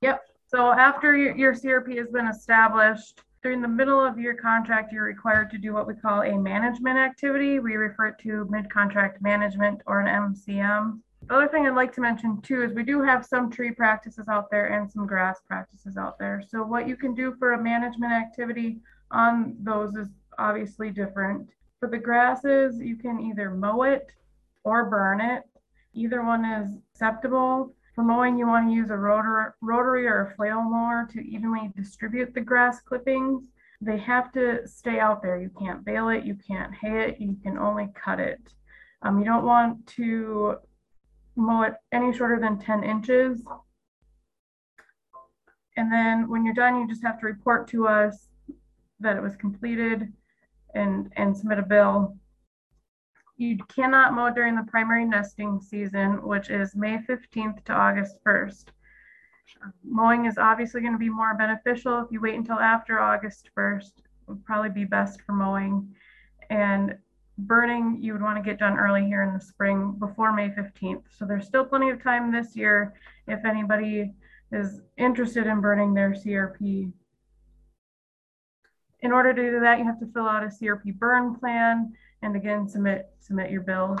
Yep. 0.00 0.22
So 0.48 0.72
after 0.72 1.16
your, 1.16 1.54
CRP 1.54 1.98
has 1.98 2.08
been 2.08 2.28
established, 2.28 3.20
during 3.42 3.60
the 3.60 3.68
middle 3.68 4.04
of 4.04 4.18
your 4.18 4.34
contract, 4.34 4.92
you're 4.92 5.04
required 5.04 5.50
to 5.50 5.58
do 5.58 5.72
what 5.72 5.86
we 5.86 5.94
call 5.94 6.22
a 6.22 6.36
management 6.36 6.98
activity. 6.98 7.60
We 7.60 7.76
refer 7.76 8.12
to 8.22 8.46
mid-contract 8.50 9.20
management 9.20 9.82
or 9.86 10.00
an 10.00 10.06
MCM. 10.34 11.00
The 11.22 11.34
other 11.34 11.48
thing 11.48 11.66
I'd 11.66 11.74
like 11.74 11.92
to 11.94 12.00
mention 12.00 12.40
too 12.40 12.62
is 12.62 12.72
we 12.72 12.84
do 12.84 13.02
have 13.02 13.26
some 13.26 13.50
tree 13.50 13.72
practices 13.72 14.28
out 14.28 14.50
there 14.50 14.66
and 14.66 14.90
some 14.90 15.06
grass 15.06 15.40
practices 15.46 15.96
out 15.96 16.18
there. 16.18 16.42
So 16.48 16.62
what 16.62 16.86
you 16.86 16.96
can 16.96 17.14
do 17.14 17.34
for 17.38 17.52
a 17.52 17.62
management 17.62 18.12
activity 18.12 18.78
on 19.10 19.56
those 19.60 19.96
is 19.96 20.08
obviously 20.38 20.90
different. 20.90 21.48
For 21.80 21.88
the 21.88 21.98
grasses, 21.98 22.78
you 22.78 22.96
can 22.96 23.20
either 23.20 23.50
mow 23.50 23.82
it 23.82 24.06
or 24.64 24.84
burn 24.84 25.20
it. 25.20 25.42
Either 25.94 26.22
one 26.22 26.44
is 26.44 26.70
acceptable. 26.92 27.74
For 27.94 28.04
mowing, 28.04 28.38
you 28.38 28.46
want 28.46 28.68
to 28.68 28.74
use 28.74 28.90
a 28.90 28.96
rotor, 28.96 29.56
rotary 29.62 30.06
or 30.06 30.26
a 30.26 30.34
flail 30.36 30.62
mower 30.62 31.08
to 31.12 31.20
evenly 31.20 31.72
distribute 31.74 32.34
the 32.34 32.40
grass 32.42 32.80
clippings. 32.80 33.48
They 33.80 33.98
have 33.98 34.32
to 34.32 34.66
stay 34.66 35.00
out 35.00 35.22
there. 35.22 35.40
You 35.40 35.50
can't 35.58 35.84
bale 35.84 36.10
it, 36.10 36.24
you 36.24 36.36
can't 36.46 36.74
hay 36.74 37.08
it, 37.08 37.20
you 37.20 37.36
can 37.42 37.58
only 37.58 37.88
cut 37.94 38.20
it. 38.20 38.40
Um, 39.02 39.18
you 39.18 39.24
don't 39.24 39.44
want 39.44 39.86
to 39.88 40.56
mow 41.36 41.62
it 41.62 41.74
any 41.92 42.12
shorter 42.12 42.40
than 42.40 42.58
10 42.58 42.82
inches. 42.82 43.42
And 45.76 45.92
then 45.92 46.28
when 46.28 46.44
you're 46.44 46.54
done, 46.54 46.80
you 46.80 46.88
just 46.88 47.04
have 47.04 47.20
to 47.20 47.26
report 47.26 47.68
to 47.68 47.86
us 47.86 48.28
that 49.00 49.16
it 49.16 49.22
was 49.22 49.36
completed 49.36 50.12
and, 50.74 51.12
and 51.16 51.36
submit 51.36 51.58
a 51.58 51.62
bill. 51.62 52.16
You 53.36 53.58
cannot 53.68 54.14
mow 54.14 54.30
during 54.30 54.56
the 54.56 54.62
primary 54.62 55.04
nesting 55.04 55.60
season, 55.60 56.22
which 56.22 56.48
is 56.48 56.74
May 56.74 56.98
15th 56.98 57.64
to 57.64 57.72
August 57.74 58.18
1st. 58.26 58.66
Mowing 59.84 60.24
is 60.24 60.38
obviously 60.38 60.80
going 60.80 60.94
to 60.94 60.98
be 60.98 61.10
more 61.10 61.36
beneficial 61.36 62.00
if 62.00 62.10
you 62.10 62.20
wait 62.20 62.34
until 62.34 62.58
after 62.58 62.98
August 62.98 63.50
1st, 63.56 63.98
It 63.98 64.04
would 64.28 64.44
probably 64.44 64.70
be 64.70 64.84
best 64.84 65.20
for 65.22 65.32
mowing. 65.32 65.94
And 66.48 66.96
burning 67.38 67.98
you 68.00 68.12
would 68.12 68.22
want 68.22 68.36
to 68.36 68.42
get 68.42 68.58
done 68.58 68.78
early 68.78 69.04
here 69.04 69.22
in 69.22 69.34
the 69.34 69.40
spring 69.40 69.92
before 69.98 70.32
May 70.32 70.48
15th. 70.48 71.02
So 71.16 71.24
there's 71.24 71.46
still 71.46 71.64
plenty 71.64 71.90
of 71.90 72.02
time 72.02 72.32
this 72.32 72.56
year 72.56 72.94
if 73.26 73.44
anybody 73.44 74.12
is 74.52 74.80
interested 74.96 75.46
in 75.46 75.60
burning 75.60 75.92
their 75.92 76.10
CRP. 76.10 76.92
In 79.00 79.12
order 79.12 79.34
to 79.34 79.42
do 79.42 79.60
that, 79.60 79.78
you 79.78 79.84
have 79.84 80.00
to 80.00 80.06
fill 80.06 80.26
out 80.26 80.42
a 80.42 80.46
CRP 80.46 80.98
burn 80.98 81.34
plan 81.34 81.92
and 82.22 82.34
again 82.34 82.68
submit 82.68 83.10
submit 83.20 83.50
your 83.50 83.60
bills. 83.60 84.00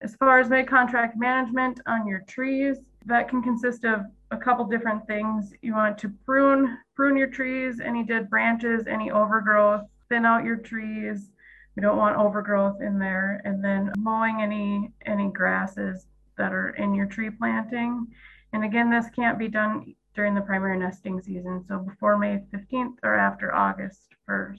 As 0.00 0.14
far 0.16 0.38
as 0.38 0.48
mid-contract 0.48 1.16
management 1.16 1.80
on 1.86 2.06
your 2.06 2.20
trees, 2.20 2.78
that 3.06 3.28
can 3.28 3.42
consist 3.42 3.84
of 3.84 4.04
a 4.30 4.36
couple 4.36 4.64
different 4.64 5.06
things. 5.06 5.52
You 5.62 5.74
want 5.74 5.98
to 5.98 6.08
prune 6.24 6.78
prune 6.94 7.16
your 7.16 7.28
trees, 7.28 7.80
any 7.80 8.04
dead 8.04 8.28
branches, 8.28 8.86
any 8.86 9.10
overgrowth, 9.10 9.82
thin 10.08 10.24
out 10.24 10.44
your 10.44 10.56
trees, 10.56 11.30
we 11.78 11.82
don't 11.82 11.96
want 11.96 12.16
overgrowth 12.16 12.82
in 12.82 12.98
there. 12.98 13.40
And 13.44 13.62
then 13.62 13.92
mowing 13.96 14.42
any 14.42 14.90
any 15.06 15.30
grasses 15.30 16.08
that 16.36 16.52
are 16.52 16.70
in 16.70 16.92
your 16.92 17.06
tree 17.06 17.30
planting. 17.30 18.04
And 18.52 18.64
again, 18.64 18.90
this 18.90 19.06
can't 19.14 19.38
be 19.38 19.46
done 19.46 19.94
during 20.16 20.34
the 20.34 20.40
primary 20.40 20.76
nesting 20.76 21.20
season. 21.20 21.64
So 21.68 21.78
before 21.78 22.18
May 22.18 22.40
15th 22.52 22.96
or 23.04 23.14
after 23.14 23.54
August 23.54 24.08
1st. 24.28 24.58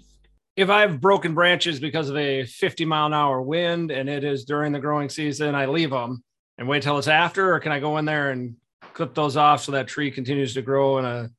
If 0.55 0.69
I 0.69 0.79
have 0.79 1.01
broken 1.01 1.33
branches 1.33 1.81
because 1.81 2.09
of 2.09 2.15
a 2.15 2.45
50 2.45 2.85
mile 2.85 3.07
an 3.07 3.13
hour 3.13 3.41
wind 3.41 3.91
and 3.91 4.07
it 4.07 4.23
is 4.23 4.45
during 4.45 4.71
the 4.71 4.79
growing 4.79 5.09
season, 5.09 5.55
I 5.55 5.65
leave 5.65 5.89
them 5.89 6.23
and 6.57 6.69
wait 6.69 6.83
till 6.83 6.97
it's 6.97 7.09
after, 7.09 7.53
or 7.53 7.59
can 7.59 7.73
I 7.73 7.81
go 7.81 7.97
in 7.97 8.05
there 8.05 8.31
and 8.31 8.55
clip 8.93 9.13
those 9.13 9.35
off 9.35 9.61
so 9.61 9.73
that 9.73 9.89
tree 9.89 10.09
continues 10.09 10.53
to 10.53 10.61
grow 10.61 10.99
in 10.99 11.05
a, 11.05 11.29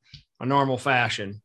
a 0.41 0.45
normal 0.45 0.77
fashion? 0.77 1.41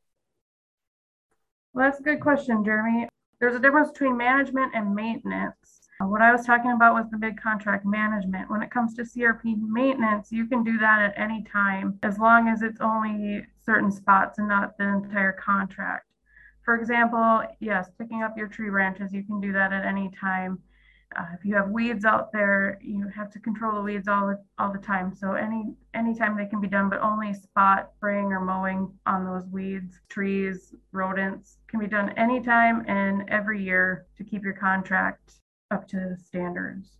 Well, 1.73 1.89
that's 1.89 2.01
a 2.01 2.03
good 2.03 2.21
question, 2.21 2.63
Jeremy 2.63 3.09
there's 3.41 3.55
a 3.55 3.61
difference 3.61 3.91
between 3.91 4.17
management 4.17 4.73
and 4.75 4.95
maintenance. 4.95 5.81
What 6.01 6.21
I 6.21 6.31
was 6.31 6.45
talking 6.45 6.73
about 6.73 6.95
was 6.95 7.07
the 7.11 7.19
mid 7.19 7.41
contract 7.41 7.87
management. 7.87 8.51
When 8.51 8.63
it 8.63 8.71
comes 8.71 8.95
to 8.95 9.03
CRP 9.03 9.57
maintenance, 9.59 10.31
you 10.31 10.47
can 10.47 10.63
do 10.63 10.79
that 10.79 11.01
at 11.01 11.15
any 11.17 11.43
time 11.51 11.99
as 12.03 12.19
long 12.19 12.49
as 12.49 12.63
it's 12.63 12.81
only 12.81 13.47
certain 13.65 13.91
spots 13.91 14.39
and 14.39 14.49
not 14.49 14.77
the 14.77 14.85
entire 14.85 15.33
contract. 15.33 16.07
For 16.65 16.75
example, 16.75 17.43
yes, 17.61 17.89
picking 17.99 18.23
up 18.23 18.37
your 18.37 18.49
tree 18.49 18.69
branches, 18.69 19.13
you 19.13 19.25
can 19.25 19.41
do 19.41 19.53
that 19.53 19.73
at 19.73 19.87
any 19.87 20.11
time. 20.21 20.59
Uh, 21.15 21.25
if 21.39 21.45
you 21.45 21.55
have 21.55 21.71
weeds 21.71 22.05
out 22.05 22.33
there, 22.33 22.79
you 22.83 23.09
have 23.15 23.31
to 23.31 23.39
control 23.39 23.77
the 23.77 23.83
weeds 23.83 24.09
all 24.09 24.27
the, 24.27 24.39
all 24.59 24.73
the 24.73 24.79
time. 24.79 25.15
So 25.15 25.33
any 25.33 25.75
anytime 25.95 26.37
they 26.37 26.47
can 26.47 26.61
be 26.61 26.69
done, 26.69 26.91
but 26.91 27.01
only 27.01 27.33
spot 27.33 27.91
spraying 27.97 28.33
or 28.33 28.41
mowing 28.41 28.93
on 29.07 29.25
those 29.25 29.47
weeds, 29.51 30.01
trees, 30.09 30.75
rodents 30.93 31.59
can 31.69 31.81
be 31.81 31.87
done 31.87 32.11
anytime 32.19 32.85
and 32.89 33.29
every 33.29 33.63
year 33.63 34.07
to 34.17 34.25
keep 34.25 34.43
your 34.43 34.53
contract 34.53 35.35
up 35.71 35.87
to 35.89 36.17
standards. 36.27 36.97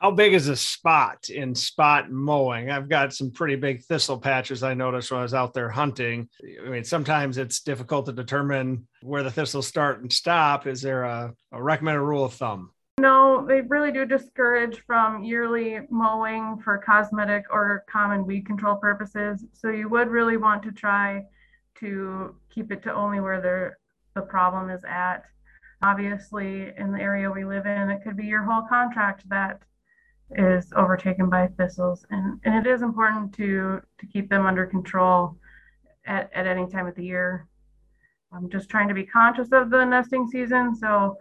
How 0.00 0.10
big 0.10 0.34
is 0.34 0.48
a 0.48 0.56
spot 0.56 1.30
in 1.30 1.54
spot 1.54 2.10
mowing? 2.10 2.70
I've 2.70 2.88
got 2.88 3.14
some 3.14 3.30
pretty 3.30 3.56
big 3.56 3.82
thistle 3.84 4.18
patches 4.18 4.62
I 4.62 4.74
noticed 4.74 5.10
when 5.10 5.20
I 5.20 5.22
was 5.22 5.32
out 5.32 5.54
there 5.54 5.70
hunting. 5.70 6.28
I 6.64 6.68
mean, 6.68 6.84
sometimes 6.84 7.38
it's 7.38 7.60
difficult 7.60 8.04
to 8.06 8.12
determine 8.12 8.86
where 9.00 9.22
the 9.22 9.30
thistles 9.30 9.66
start 9.66 10.02
and 10.02 10.12
stop. 10.12 10.66
Is 10.66 10.82
there 10.82 11.04
a, 11.04 11.32
a 11.50 11.62
recommended 11.62 12.02
rule 12.02 12.26
of 12.26 12.34
thumb? 12.34 12.72
They 13.46 13.60
really 13.60 13.92
do 13.92 14.04
discourage 14.04 14.80
from 14.86 15.22
yearly 15.22 15.80
mowing 15.90 16.58
for 16.58 16.78
cosmetic 16.78 17.44
or 17.50 17.84
common 17.88 18.26
weed 18.26 18.46
control 18.46 18.76
purposes. 18.76 19.44
So 19.52 19.68
you 19.68 19.88
would 19.88 20.08
really 20.08 20.36
want 20.36 20.62
to 20.64 20.72
try 20.72 21.24
to 21.80 22.34
keep 22.50 22.72
it 22.72 22.82
to 22.82 22.94
only 22.94 23.20
where 23.20 23.40
the 23.40 23.74
the 24.14 24.26
problem 24.26 24.70
is 24.70 24.82
at. 24.84 25.24
Obviously, 25.82 26.72
in 26.76 26.90
the 26.90 27.00
area 27.00 27.30
we 27.30 27.44
live 27.44 27.66
in, 27.66 27.90
it 27.90 28.02
could 28.02 28.16
be 28.16 28.24
your 28.24 28.42
whole 28.42 28.62
contract 28.66 29.28
that 29.28 29.60
is 30.30 30.72
overtaken 30.74 31.28
by 31.28 31.46
thistles. 31.58 32.04
And, 32.10 32.40
and 32.44 32.66
it 32.66 32.68
is 32.68 32.82
important 32.82 33.32
to, 33.34 33.80
to 34.00 34.06
keep 34.06 34.28
them 34.28 34.46
under 34.46 34.66
control 34.66 35.36
at, 36.06 36.30
at 36.34 36.46
any 36.46 36.66
time 36.66 36.86
of 36.86 36.94
the 36.94 37.04
year. 37.04 37.46
I'm 38.32 38.50
just 38.50 38.68
trying 38.70 38.88
to 38.88 38.94
be 38.94 39.04
conscious 39.04 39.52
of 39.52 39.70
the 39.70 39.84
nesting 39.84 40.26
season. 40.28 40.74
So 40.74 41.16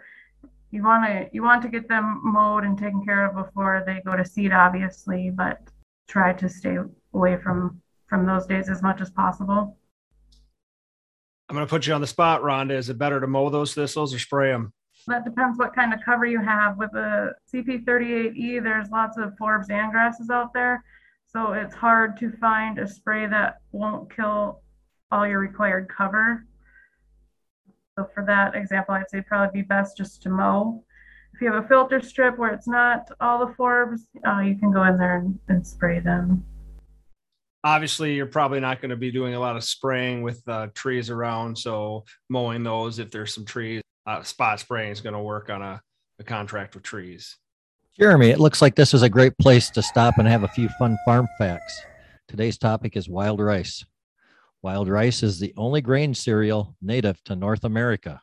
you 0.76 0.84
want 0.84 1.06
to 1.06 1.30
you 1.32 1.42
want 1.42 1.62
to 1.62 1.70
get 1.70 1.88
them 1.88 2.22
mowed 2.24 2.66
and 2.66 2.78
taken 2.78 3.04
care 3.04 3.26
of 3.26 3.36
before 3.36 3.84
they 3.86 4.02
go 4.06 4.16
to 4.16 4.26
seed 4.26 4.52
obviously 4.52 5.32
but 5.32 5.62
try 6.08 6.34
to 6.34 6.50
stay 6.50 6.78
away 7.14 7.38
from 7.38 7.82
from 8.08 8.26
those 8.26 8.46
days 8.46 8.70
as 8.70 8.84
much 8.84 9.02
as 9.02 9.10
possible. 9.10 9.78
I'm 11.50 11.56
going 11.56 11.66
to 11.66 11.70
put 11.70 11.88
you 11.88 11.94
on 11.94 12.02
the 12.02 12.08
spot 12.08 12.42
rhonda. 12.42 12.72
Is 12.72 12.90
it 12.90 12.98
better 12.98 13.20
to 13.20 13.28
mow 13.28 13.50
those 13.50 13.74
thistles 13.74 14.14
or 14.14 14.20
spray 14.20 14.52
them 14.52 14.74
that 15.08 15.24
depends 15.24 15.58
what 15.58 15.76
kind 15.76 15.94
of 15.94 16.00
cover 16.04 16.26
you 16.26 16.42
have. 16.42 16.78
With 16.78 16.92
the 16.92 17.34
cp38e 17.54 18.62
there's 18.64 18.90
lots 18.90 19.18
of 19.18 19.34
forbs 19.40 19.70
and 19.70 19.92
grasses 19.92 20.30
out 20.30 20.54
there 20.54 20.84
so 21.28 21.54
it's 21.54 21.76
hard 21.76 22.18
to 22.18 22.32
find 22.32 22.80
a 22.80 22.88
spray 22.88 23.28
that 23.28 23.58
won't 23.72 24.14
kill 24.16 24.62
all 25.12 25.28
your 25.28 25.40
required 25.40 25.88
cover 25.96 26.46
so 27.98 28.10
for 28.14 28.26
that 28.26 28.56
example, 28.56 28.94
I'd 28.94 29.10
say 29.10 29.22
probably 29.22 29.62
be 29.62 29.66
best 29.68 29.98
just 29.98 30.22
to 30.24 30.30
mow. 30.30 30.84
If 31.34 31.42
you 31.42 31.52
have 31.52 31.64
a 31.64 31.68
filter 31.68 32.02
strip 32.02 32.38
where 32.38 32.54
it's 32.54 32.68
not 32.68 33.10
all 33.20 33.46
the 33.46 33.54
forbs, 33.54 34.02
uh, 34.28 34.40
you 34.40 34.58
can 34.58 34.72
go 34.72 34.84
in 34.84 34.98
there 34.98 35.18
and, 35.18 35.38
and, 35.48 35.66
spray 35.66 36.00
them. 36.00 36.46
Obviously, 37.64 38.14
you're 38.14 38.26
probably 38.26 38.60
not 38.60 38.80
going 38.80 38.90
to 38.90 38.96
be 38.96 39.12
doing 39.12 39.34
a 39.34 39.40
lot 39.40 39.58
of 39.58 39.64
spraying 39.64 40.22
with 40.22 40.42
uh, 40.48 40.68
trees 40.74 41.10
around. 41.10 41.58
So 41.58 42.06
mowing 42.30 42.64
those, 42.64 43.00
if 43.00 43.12
there's 43.12 43.34
some 43.34 43.44
trees, 43.44 43.82
uh, 44.06 44.24
spot 44.24 44.60
spraying 44.60 44.92
is 44.92 45.02
going 45.02 45.16
to 45.16 45.20
work 45.20 45.50
on 45.50 45.62
a, 45.62 45.82
a 46.20 46.24
contract 46.24 46.76
with 46.76 46.84
trees. 46.84 47.38
Jeremy, 47.98 48.30
it 48.30 48.40
looks 48.40 48.62
like 48.62 48.76
this 48.76 48.94
is 48.94 49.02
a 49.02 49.10
great 49.10 49.38
place 49.38 49.70
to 49.72 49.82
stop 49.82 50.18
and 50.18 50.28
have 50.28 50.44
a 50.44 50.50
few 50.50 50.70
fun 50.78 50.98
farm 51.06 51.28
facts. 51.38 51.82
Today's 52.28 52.58
topic 52.58 52.96
is 52.96 53.10
wild 53.10 53.40
rice. 53.40 53.86
Wild 54.66 54.90
rice 54.90 55.22
is 55.22 55.38
the 55.38 55.54
only 55.58 55.80
grain 55.80 56.16
cereal 56.16 56.76
native 56.82 57.24
to 57.26 57.36
North 57.36 57.66
America. 57.66 58.20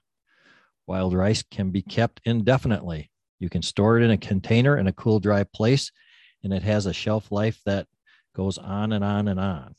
Wild 0.89 1.15
rice 1.15 1.41
can 1.41 1.71
be 1.71 1.83
kept 1.83 2.21
indefinitely. 2.25 3.13
You 3.39 3.49
can 3.49 3.63
store 3.63 3.97
it 3.97 4.03
in 4.03 4.11
a 4.11 4.19
container 4.19 4.77
in 4.77 4.89
a 4.89 4.93
cool, 4.93 5.21
dry 5.21 5.45
place, 5.45 5.93
and 6.43 6.53
it 6.53 6.65
has 6.65 6.87
a 6.87 6.93
shelf 6.93 7.31
life 7.31 7.61
that 7.65 7.87
goes 8.35 8.59
on 8.59 8.93
and 8.93 9.05
on 9.05 9.29
and 9.29 9.39
on. 9.39 9.77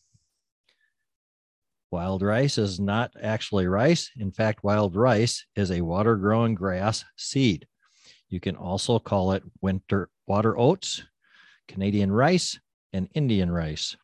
Wild 1.92 2.22
rice 2.22 2.58
is 2.58 2.80
not 2.80 3.12
actually 3.22 3.68
rice. 3.68 4.10
In 4.18 4.32
fact, 4.32 4.64
wild 4.64 4.96
rice 4.96 5.46
is 5.58 5.70
a 5.70 5.82
water 5.82 6.16
growing 6.16 6.56
grass 6.56 7.04
seed. 7.18 7.68
You 8.30 8.40
can 8.40 8.56
also 8.56 9.00
call 9.00 9.34
it 9.34 9.44
winter 9.62 10.10
water 10.28 10.58
oats, 10.58 11.04
Canadian 11.68 12.14
rice, 12.14 12.58
and 12.94 13.10
Indian 13.14 13.52
rice. 13.52 13.98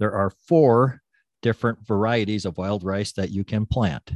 There 0.00 0.12
are 0.12 0.30
four 0.30 1.02
different 1.42 1.86
varieties 1.86 2.44
of 2.44 2.58
wild 2.58 2.84
rice 2.84 3.12
that 3.12 3.30
you 3.30 3.44
can 3.44 3.66
plant. 3.66 4.12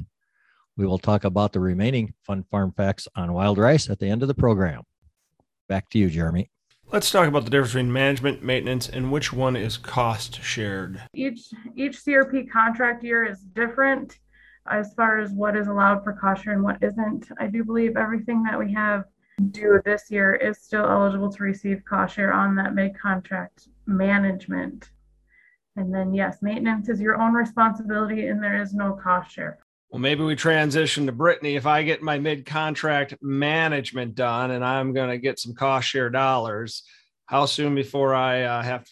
We 0.76 0.86
will 0.86 0.98
talk 0.98 1.24
about 1.24 1.52
the 1.52 1.60
remaining 1.60 2.14
fun 2.22 2.44
farm 2.50 2.72
facts 2.76 3.06
on 3.14 3.32
wild 3.32 3.58
rice 3.58 3.90
at 3.90 3.98
the 3.98 4.08
end 4.08 4.22
of 4.22 4.28
the 4.28 4.34
program. 4.34 4.82
Back 5.68 5.88
to 5.90 5.98
you, 5.98 6.08
Jeremy. 6.08 6.50
Let's 6.90 7.10
talk 7.10 7.28
about 7.28 7.44
the 7.44 7.50
difference 7.50 7.72
between 7.72 7.92
management, 7.92 8.42
maintenance, 8.42 8.88
and 8.88 9.10
which 9.10 9.32
one 9.32 9.56
is 9.56 9.78
cost 9.78 10.42
shared. 10.42 11.00
Each 11.14 11.48
each 11.74 12.04
CRP 12.04 12.50
contract 12.50 13.02
year 13.02 13.24
is 13.24 13.40
different 13.40 14.18
as 14.70 14.92
far 14.94 15.18
as 15.18 15.32
what 15.32 15.56
is 15.56 15.68
allowed 15.68 16.04
for 16.04 16.12
cost 16.12 16.44
share 16.44 16.52
and 16.52 16.62
what 16.62 16.82
isn't. 16.82 17.28
I 17.38 17.46
do 17.46 17.64
believe 17.64 17.96
everything 17.96 18.42
that 18.44 18.58
we 18.58 18.72
have 18.74 19.04
due 19.50 19.80
this 19.84 20.10
year 20.10 20.34
is 20.34 20.58
still 20.58 20.84
eligible 20.84 21.32
to 21.32 21.42
receive 21.42 21.84
cost 21.84 22.16
share 22.16 22.32
on 22.32 22.54
that 22.56 22.74
mid 22.74 22.98
contract 22.98 23.68
management. 23.86 24.90
And 25.76 25.94
then, 25.94 26.12
yes, 26.12 26.38
maintenance 26.42 26.88
is 26.88 27.00
your 27.00 27.20
own 27.20 27.32
responsibility 27.32 28.26
and 28.26 28.42
there 28.42 28.60
is 28.60 28.74
no 28.74 28.92
cost 28.92 29.32
share. 29.32 29.58
Well, 29.90 30.00
maybe 30.00 30.24
we 30.24 30.36
transition 30.36 31.06
to 31.06 31.12
Brittany. 31.12 31.54
If 31.56 31.66
I 31.66 31.82
get 31.82 32.02
my 32.02 32.18
mid 32.18 32.46
contract 32.46 33.14
management 33.20 34.14
done 34.14 34.50
and 34.50 34.64
I'm 34.64 34.92
going 34.92 35.10
to 35.10 35.18
get 35.18 35.38
some 35.38 35.54
cost 35.54 35.88
share 35.88 36.10
dollars, 36.10 36.82
how 37.26 37.46
soon 37.46 37.74
before 37.74 38.14
I 38.14 38.42
uh, 38.42 38.62
have, 38.62 38.86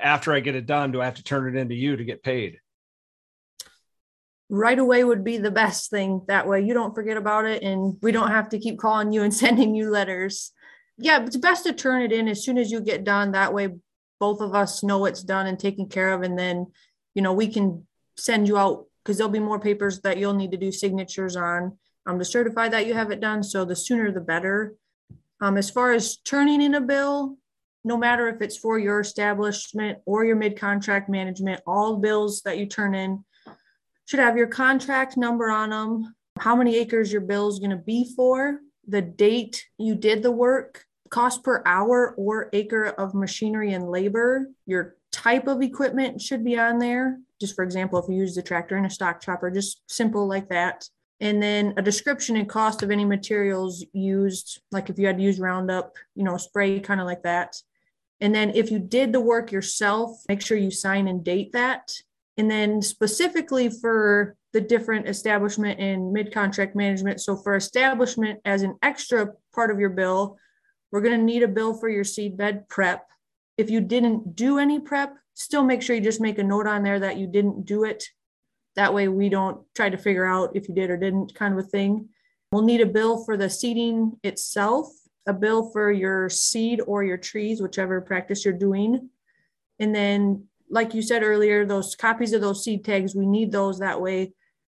after 0.00 0.32
I 0.32 0.40
get 0.40 0.54
it 0.54 0.66
done, 0.66 0.92
do 0.92 1.00
I 1.00 1.04
have 1.06 1.16
to 1.16 1.22
turn 1.22 1.54
it 1.54 1.58
into 1.58 1.74
you 1.74 1.96
to 1.96 2.04
get 2.04 2.22
paid? 2.22 2.58
Right 4.48 4.78
away 4.78 5.04
would 5.04 5.24
be 5.24 5.38
the 5.38 5.50
best 5.50 5.90
thing. 5.90 6.22
That 6.28 6.46
way 6.46 6.62
you 6.62 6.72
don't 6.72 6.94
forget 6.94 7.16
about 7.16 7.46
it 7.46 7.62
and 7.62 7.96
we 8.00 8.12
don't 8.12 8.30
have 8.30 8.50
to 8.50 8.58
keep 8.58 8.78
calling 8.78 9.12
you 9.12 9.22
and 9.22 9.34
sending 9.42 9.74
you 9.74 9.90
letters. 9.90 10.52
Yeah, 10.98 11.22
it's 11.22 11.36
best 11.36 11.64
to 11.64 11.74
turn 11.74 12.02
it 12.02 12.12
in 12.12 12.28
as 12.28 12.44
soon 12.44 12.56
as 12.56 12.70
you 12.70 12.80
get 12.80 13.04
done. 13.04 13.32
That 13.32 13.52
way 13.52 13.74
both 14.18 14.40
of 14.40 14.54
us 14.54 14.82
know 14.82 15.04
it's 15.04 15.22
done 15.22 15.46
and 15.46 15.58
taken 15.58 15.88
care 15.88 16.12
of. 16.12 16.22
And 16.22 16.38
then 16.38 16.66
you 17.14 17.22
know 17.22 17.32
we 17.32 17.48
can 17.48 17.86
send 18.16 18.48
you 18.48 18.58
out 18.58 18.86
because 19.02 19.18
there'll 19.18 19.32
be 19.32 19.38
more 19.38 19.60
papers 19.60 20.00
that 20.00 20.18
you'll 20.18 20.34
need 20.34 20.50
to 20.50 20.56
do 20.56 20.72
signatures 20.72 21.36
on 21.36 21.76
um, 22.06 22.18
to 22.18 22.24
certify 22.24 22.68
that 22.68 22.86
you 22.86 22.94
have 22.94 23.10
it 23.10 23.20
done. 23.20 23.42
So 23.42 23.64
the 23.64 23.76
sooner 23.76 24.10
the 24.10 24.20
better. 24.20 24.74
Um, 25.40 25.58
as 25.58 25.68
far 25.68 25.92
as 25.92 26.16
turning 26.16 26.62
in 26.62 26.74
a 26.74 26.80
bill 26.80 27.36
no 27.86 27.96
matter 27.96 28.28
if 28.28 28.42
it's 28.42 28.58
for 28.58 28.80
your 28.80 28.98
establishment 28.98 29.98
or 30.06 30.24
your 30.24 30.34
mid-contract 30.34 31.08
management 31.08 31.60
all 31.66 31.96
bills 31.96 32.42
that 32.42 32.58
you 32.58 32.66
turn 32.66 32.94
in 32.94 33.24
should 34.06 34.18
have 34.18 34.36
your 34.36 34.48
contract 34.48 35.16
number 35.16 35.48
on 35.48 35.70
them 35.70 36.14
how 36.38 36.56
many 36.56 36.76
acres 36.76 37.12
your 37.12 37.20
bill 37.20 37.48
is 37.48 37.60
going 37.60 37.70
to 37.70 37.76
be 37.76 38.12
for 38.16 38.58
the 38.88 39.00
date 39.00 39.64
you 39.78 39.94
did 39.94 40.22
the 40.22 40.30
work 40.30 40.84
cost 41.10 41.42
per 41.42 41.62
hour 41.66 42.14
or 42.16 42.48
acre 42.52 42.86
of 42.86 43.14
machinery 43.14 43.72
and 43.72 43.90
labor. 43.90 44.46
Your 44.66 44.96
type 45.12 45.46
of 45.46 45.62
equipment 45.62 46.20
should 46.20 46.44
be 46.44 46.58
on 46.58 46.78
there. 46.78 47.18
Just 47.40 47.54
for 47.54 47.64
example, 47.64 47.98
if 47.98 48.08
you 48.08 48.16
use 48.16 48.34
the 48.34 48.42
tractor 48.42 48.76
and 48.76 48.86
a 48.86 48.90
stalk 48.90 49.20
chopper, 49.20 49.50
just 49.50 49.80
simple 49.88 50.26
like 50.26 50.48
that. 50.48 50.88
And 51.20 51.42
then 51.42 51.74
a 51.76 51.82
description 51.82 52.36
and 52.36 52.48
cost 52.48 52.82
of 52.82 52.90
any 52.90 53.04
materials 53.04 53.84
used, 53.92 54.60
like 54.70 54.90
if 54.90 54.98
you 54.98 55.06
had 55.06 55.16
to 55.16 55.22
use 55.22 55.40
Roundup, 55.40 55.94
you 56.14 56.24
know, 56.24 56.36
spray 56.36 56.78
kind 56.80 57.00
of 57.00 57.06
like 57.06 57.22
that. 57.22 57.56
And 58.20 58.34
then 58.34 58.50
if 58.54 58.70
you 58.70 58.78
did 58.78 59.12
the 59.12 59.20
work 59.20 59.52
yourself, 59.52 60.22
make 60.28 60.42
sure 60.42 60.56
you 60.56 60.70
sign 60.70 61.08
and 61.08 61.24
date 61.24 61.52
that. 61.52 61.92
And 62.36 62.50
then 62.50 62.82
specifically 62.82 63.70
for 63.70 64.36
the 64.52 64.60
different 64.60 65.08
establishment 65.08 65.78
and 65.80 66.12
mid 66.12 66.32
contract 66.32 66.74
management. 66.74 67.20
So 67.20 67.36
for 67.36 67.56
establishment 67.56 68.40
as 68.44 68.62
an 68.62 68.76
extra 68.82 69.32
part 69.54 69.70
of 69.70 69.78
your 69.78 69.90
bill, 69.90 70.38
we're 70.90 71.00
going 71.00 71.18
to 71.18 71.24
need 71.24 71.42
a 71.42 71.48
bill 71.48 71.74
for 71.74 71.88
your 71.88 72.04
seed 72.04 72.36
bed 72.36 72.68
prep. 72.68 73.06
If 73.56 73.70
you 73.70 73.80
didn't 73.80 74.36
do 74.36 74.58
any 74.58 74.80
prep, 74.80 75.14
still 75.34 75.64
make 75.64 75.82
sure 75.82 75.96
you 75.96 76.02
just 76.02 76.20
make 76.20 76.38
a 76.38 76.44
note 76.44 76.66
on 76.66 76.82
there 76.82 77.00
that 77.00 77.16
you 77.16 77.26
didn't 77.26 77.64
do 77.64 77.84
it. 77.84 78.04
That 78.76 78.94
way 78.94 79.08
we 79.08 79.28
don't 79.28 79.62
try 79.74 79.88
to 79.88 79.96
figure 79.96 80.26
out 80.26 80.54
if 80.54 80.68
you 80.68 80.74
did 80.74 80.90
or 80.90 80.96
didn't 80.96 81.34
kind 81.34 81.58
of 81.58 81.64
a 81.64 81.68
thing. 81.68 82.08
We'll 82.52 82.62
need 82.62 82.80
a 82.80 82.86
bill 82.86 83.24
for 83.24 83.36
the 83.36 83.50
seeding 83.50 84.18
itself, 84.22 84.88
a 85.26 85.32
bill 85.32 85.70
for 85.70 85.90
your 85.90 86.28
seed 86.28 86.80
or 86.86 87.02
your 87.02 87.16
trees, 87.16 87.60
whichever 87.60 88.00
practice 88.00 88.44
you're 88.44 88.54
doing. 88.54 89.08
And 89.78 89.94
then, 89.94 90.44
like 90.70 90.94
you 90.94 91.02
said 91.02 91.22
earlier, 91.22 91.64
those 91.64 91.96
copies 91.96 92.32
of 92.32 92.40
those 92.40 92.62
seed 92.62 92.84
tags, 92.84 93.14
we 93.14 93.26
need 93.26 93.50
those 93.50 93.78
that 93.78 94.00
way 94.00 94.32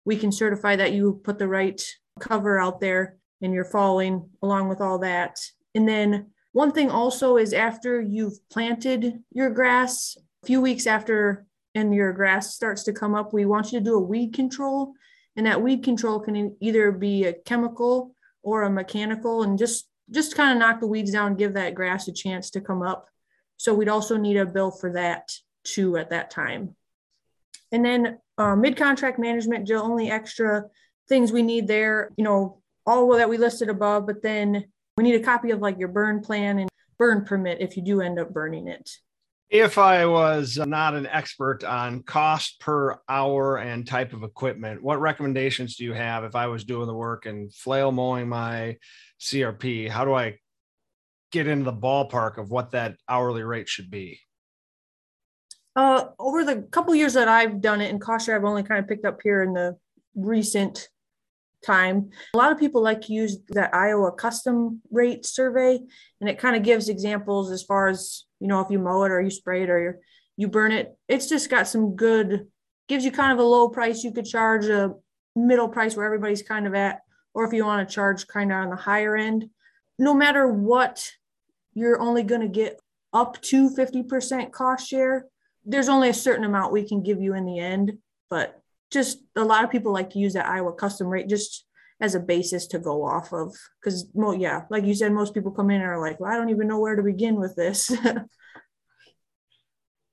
we 0.07 0.15
can 0.15 0.31
certify 0.31 0.73
that 0.77 0.93
you 0.93 1.19
put 1.25 1.37
the 1.37 1.49
right 1.49 1.83
cover 2.21 2.57
out 2.57 2.79
there 2.79 3.17
and 3.41 3.53
you're 3.53 3.65
following 3.65 4.29
along 4.41 4.69
with 4.69 4.79
all 4.79 4.99
that. 4.99 5.37
And 5.77 5.87
then 5.87 6.31
one 6.53 6.71
thing 6.71 6.89
also 6.89 7.37
is 7.37 7.53
after 7.53 8.01
you've 8.01 8.39
planted 8.49 9.23
your 9.31 9.51
grass, 9.51 10.17
a 10.43 10.47
few 10.47 10.59
weeks 10.59 10.87
after 10.87 11.45
and 11.75 11.93
your 11.93 12.11
grass 12.13 12.55
starts 12.55 12.81
to 12.85 12.93
come 12.93 13.13
up, 13.13 13.31
we 13.31 13.45
want 13.45 13.71
you 13.71 13.77
to 13.77 13.85
do 13.85 13.93
a 13.93 14.01
weed 14.01 14.33
control. 14.33 14.93
And 15.35 15.45
that 15.45 15.61
weed 15.61 15.83
control 15.83 16.19
can 16.19 16.57
either 16.59 16.91
be 16.91 17.25
a 17.25 17.33
chemical 17.33 18.15
or 18.41 18.63
a 18.63 18.71
mechanical 18.71 19.43
and 19.43 19.55
just 19.55 19.87
just 20.09 20.35
kind 20.35 20.51
of 20.51 20.57
knock 20.57 20.79
the 20.79 20.87
weeds 20.87 21.11
down, 21.11 21.35
give 21.35 21.53
that 21.53 21.75
grass 21.75 22.07
a 22.07 22.13
chance 22.13 22.49
to 22.51 22.61
come 22.61 22.81
up. 22.81 23.07
So 23.57 23.75
we'd 23.75 23.87
also 23.87 24.17
need 24.17 24.37
a 24.37 24.45
bill 24.45 24.71
for 24.71 24.93
that 24.93 25.31
too 25.63 25.95
at 25.97 26.09
that 26.09 26.31
time. 26.31 26.75
And 27.71 27.85
then 27.85 28.17
uh, 28.39 28.55
mid-contract 28.55 29.19
management, 29.19 29.67
Jill, 29.67 29.83
only 29.83 30.09
extra 30.09 30.63
things 31.07 31.31
we 31.31 31.43
need 31.43 31.67
there, 31.67 32.13
you 32.17 32.23
know, 32.23 32.63
all 32.85 33.15
that 33.15 33.29
we 33.29 33.37
listed 33.37 33.69
above, 33.69 34.07
but 34.07 34.23
then 34.23 34.71
we 34.97 35.03
need 35.03 35.15
a 35.15 35.23
copy 35.23 35.51
of 35.51 35.59
like 35.59 35.77
your 35.77 35.87
burn 35.87 36.21
plan 36.21 36.59
and 36.59 36.69
burn 36.97 37.23
permit 37.23 37.61
if 37.61 37.77
you 37.77 37.83
do 37.83 38.01
end 38.01 38.19
up 38.19 38.33
burning 38.33 38.67
it. 38.67 38.89
If 39.49 39.77
I 39.77 40.05
was 40.05 40.57
not 40.57 40.93
an 40.93 41.07
expert 41.07 41.63
on 41.63 42.03
cost 42.03 42.59
per 42.59 42.99
hour 43.07 43.57
and 43.57 43.87
type 43.87 44.11
of 44.11 44.23
equipment, 44.23 44.83
what 44.83 44.99
recommendations 44.99 45.77
do 45.77 45.85
you 45.85 45.93
have 45.93 46.25
if 46.25 46.35
I 46.35 46.47
was 46.47 46.65
doing 46.65 46.87
the 46.87 46.93
work 46.93 47.27
and 47.27 47.53
flail 47.53 47.93
mowing 47.93 48.27
my 48.27 48.77
CRP? 49.21 49.89
How 49.89 50.03
do 50.03 50.13
I 50.13 50.39
get 51.31 51.47
into 51.47 51.63
the 51.63 51.77
ballpark 51.77 52.37
of 52.39 52.49
what 52.49 52.71
that 52.71 52.97
hourly 53.07 53.43
rate 53.43 53.69
should 53.69 53.89
be? 53.89 54.19
Uh, 55.77 56.07
over 56.19 56.43
the 56.43 56.63
couple 56.63 56.93
years 56.95 57.13
that 57.13 57.29
I've 57.29 57.61
done 57.61 57.79
it 57.79 57.91
in 57.91 57.99
cost 57.99 58.25
share, 58.25 58.35
I've 58.35 58.43
only 58.43 58.63
kind 58.63 58.83
of 58.83 58.89
picked 58.89 59.05
up 59.05 59.19
here 59.23 59.43
in 59.43 59.53
the 59.53 59.77
recent 60.15 60.89
time. 61.65 62.09
A 62.33 62.37
lot 62.37 62.51
of 62.51 62.59
people 62.59 62.81
like 62.81 63.01
to 63.01 63.13
use 63.13 63.37
that 63.49 63.73
Iowa 63.73 64.11
custom 64.11 64.81
rate 64.91 65.25
survey, 65.25 65.79
and 66.19 66.29
it 66.29 66.39
kind 66.39 66.55
of 66.55 66.63
gives 66.63 66.89
examples 66.89 67.51
as 67.51 67.63
far 67.63 67.87
as 67.87 68.25
you 68.39 68.47
know 68.47 68.61
if 68.61 68.69
you 68.69 68.79
mow 68.79 69.03
it 69.03 69.11
or 69.11 69.21
you 69.21 69.31
spray 69.31 69.63
it 69.63 69.69
or 69.69 69.99
you 70.37 70.47
burn 70.47 70.71
it. 70.71 70.97
It's 71.07 71.27
just 71.27 71.49
got 71.49 71.67
some 71.67 71.95
good, 71.95 72.47
gives 72.87 73.03
you 73.03 73.11
kind 73.11 73.31
of 73.31 73.39
a 73.39 73.47
low 73.47 73.69
price 73.69 74.03
you 74.03 74.11
could 74.11 74.25
charge, 74.25 74.65
a 74.65 74.93
middle 75.35 75.69
price 75.69 75.95
where 75.95 76.05
everybody's 76.05 76.43
kind 76.43 76.67
of 76.67 76.73
at, 76.75 77.01
or 77.33 77.45
if 77.45 77.53
you 77.53 77.65
want 77.65 77.87
to 77.87 77.93
charge 77.93 78.27
kind 78.27 78.51
of 78.51 78.57
on 78.57 78.69
the 78.69 78.75
higher 78.75 79.15
end. 79.15 79.49
No 79.99 80.13
matter 80.13 80.47
what, 80.47 81.11
you're 81.73 81.99
only 81.99 82.23
going 82.23 82.41
to 82.41 82.47
get 82.47 82.79
up 83.13 83.41
to 83.41 83.69
50% 83.69 84.51
cost 84.51 84.87
share. 84.87 85.25
There's 85.65 85.89
only 85.89 86.09
a 86.09 86.13
certain 86.13 86.45
amount 86.45 86.71
we 86.71 86.87
can 86.87 87.01
give 87.01 87.21
you 87.21 87.33
in 87.33 87.45
the 87.45 87.59
end, 87.59 87.97
but 88.29 88.61
just 88.91 89.19
a 89.35 89.43
lot 89.43 89.63
of 89.63 89.71
people 89.71 89.93
like 89.93 90.11
to 90.11 90.19
use 90.19 90.33
that 90.33 90.47
Iowa 90.47 90.73
custom 90.73 91.07
rate 91.07 91.27
just 91.27 91.65
as 91.99 92.15
a 92.15 92.19
basis 92.19 92.67
to 92.67 92.79
go 92.79 93.03
off 93.03 93.33
of. 93.33 93.55
Because, 93.81 94.09
well, 94.13 94.33
yeah, 94.33 94.63
like 94.69 94.85
you 94.85 94.93
said, 94.93 95.11
most 95.11 95.33
people 95.33 95.51
come 95.51 95.69
in 95.69 95.81
and 95.81 95.85
are 95.85 95.99
like, 95.99 96.19
well, 96.19 96.31
I 96.31 96.35
don't 96.35 96.49
even 96.49 96.67
know 96.67 96.79
where 96.79 96.95
to 96.95 97.03
begin 97.03 97.35
with 97.35 97.55
this. 97.55 97.91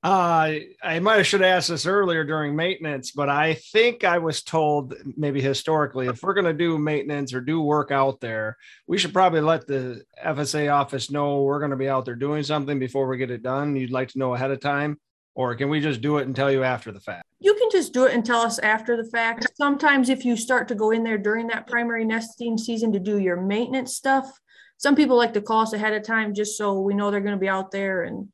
Uh, 0.05 0.57
I 0.83 0.99
might 0.99 1.17
have 1.17 1.27
should 1.27 1.41
have 1.41 1.57
asked 1.57 1.71
this 1.71 1.87
earlier 1.87 2.25
during 2.25 2.55
maintenance, 2.55 3.13
but 3.13 3.31
I 3.31 3.55
think 3.55 4.05
I 4.05 4.19
was 4.19 4.43
told 4.43 4.93
maybe 5.17 5.41
historically, 5.41 6.09
if 6.09 6.23
we're 6.23 6.35
going 6.35 6.45
to 6.45 6.53
do 6.53 6.77
maintenance 6.77 7.33
or 7.33 7.41
do 7.41 7.63
work 7.63 7.91
out 7.91 8.21
there, 8.21 8.59
we 8.87 8.99
should 8.99 9.15
probably 9.15 9.41
let 9.41 9.67
the 9.67 10.05
FSA 10.23 10.71
office 10.71 11.11
know 11.11 11.41
we're 11.41 11.59
going 11.59 11.71
to 11.71 11.79
be 11.79 11.89
out 11.89 12.05
there 12.05 12.17
doing 12.17 12.43
something 12.43 12.79
before 12.79 13.09
we 13.09 13.17
get 13.17 13.31
it 13.31 13.43
done. 13.43 13.77
You'd 13.77 13.93
like 13.93 14.09
to 14.09 14.19
know 14.19 14.35
ahead 14.35 14.51
of 14.51 14.61
time, 14.61 15.01
or 15.35 15.55
can 15.55 15.69
we 15.69 15.81
just 15.81 16.01
do 16.01 16.19
it 16.19 16.27
and 16.27 16.35
tell 16.35 16.51
you 16.51 16.63
after 16.63 16.93
the 16.93 17.01
fact? 17.01 17.25
You 17.41 17.55
can 17.55 17.69
just 17.71 17.93
do 17.93 18.05
it 18.05 18.15
and 18.15 18.25
tell 18.25 18.41
us 18.41 18.59
after 18.61 18.97
the 18.97 19.09
fact. 19.11 19.47
Sometimes, 19.57 20.09
if 20.09 20.25
you 20.25 20.37
start 20.37 20.69
to 20.69 20.75
go 20.75 20.91
in 20.91 21.03
there 21.03 21.19
during 21.19 21.49
that 21.49 21.67
primary 21.67 22.05
nesting 22.05 22.57
season 22.57 22.93
to 22.93 22.99
do 22.99 23.19
your 23.19 23.41
maintenance 23.41 23.95
stuff, 23.95 24.31
some 24.77 24.97
people 24.97 25.17
like 25.17 25.35
to 25.35 25.41
call 25.41 25.63
us 25.63 25.73
ahead 25.73 25.95
of 25.95 26.03
time 26.03 26.35
just 26.35 26.57
so 26.57 26.81
we 26.81 26.95
know 26.95 27.11
they're 27.11 27.21
going 27.21 27.35
to 27.35 27.41
be 27.41 27.49
out 27.49 27.71
there 27.71 28.05
and 28.05 28.29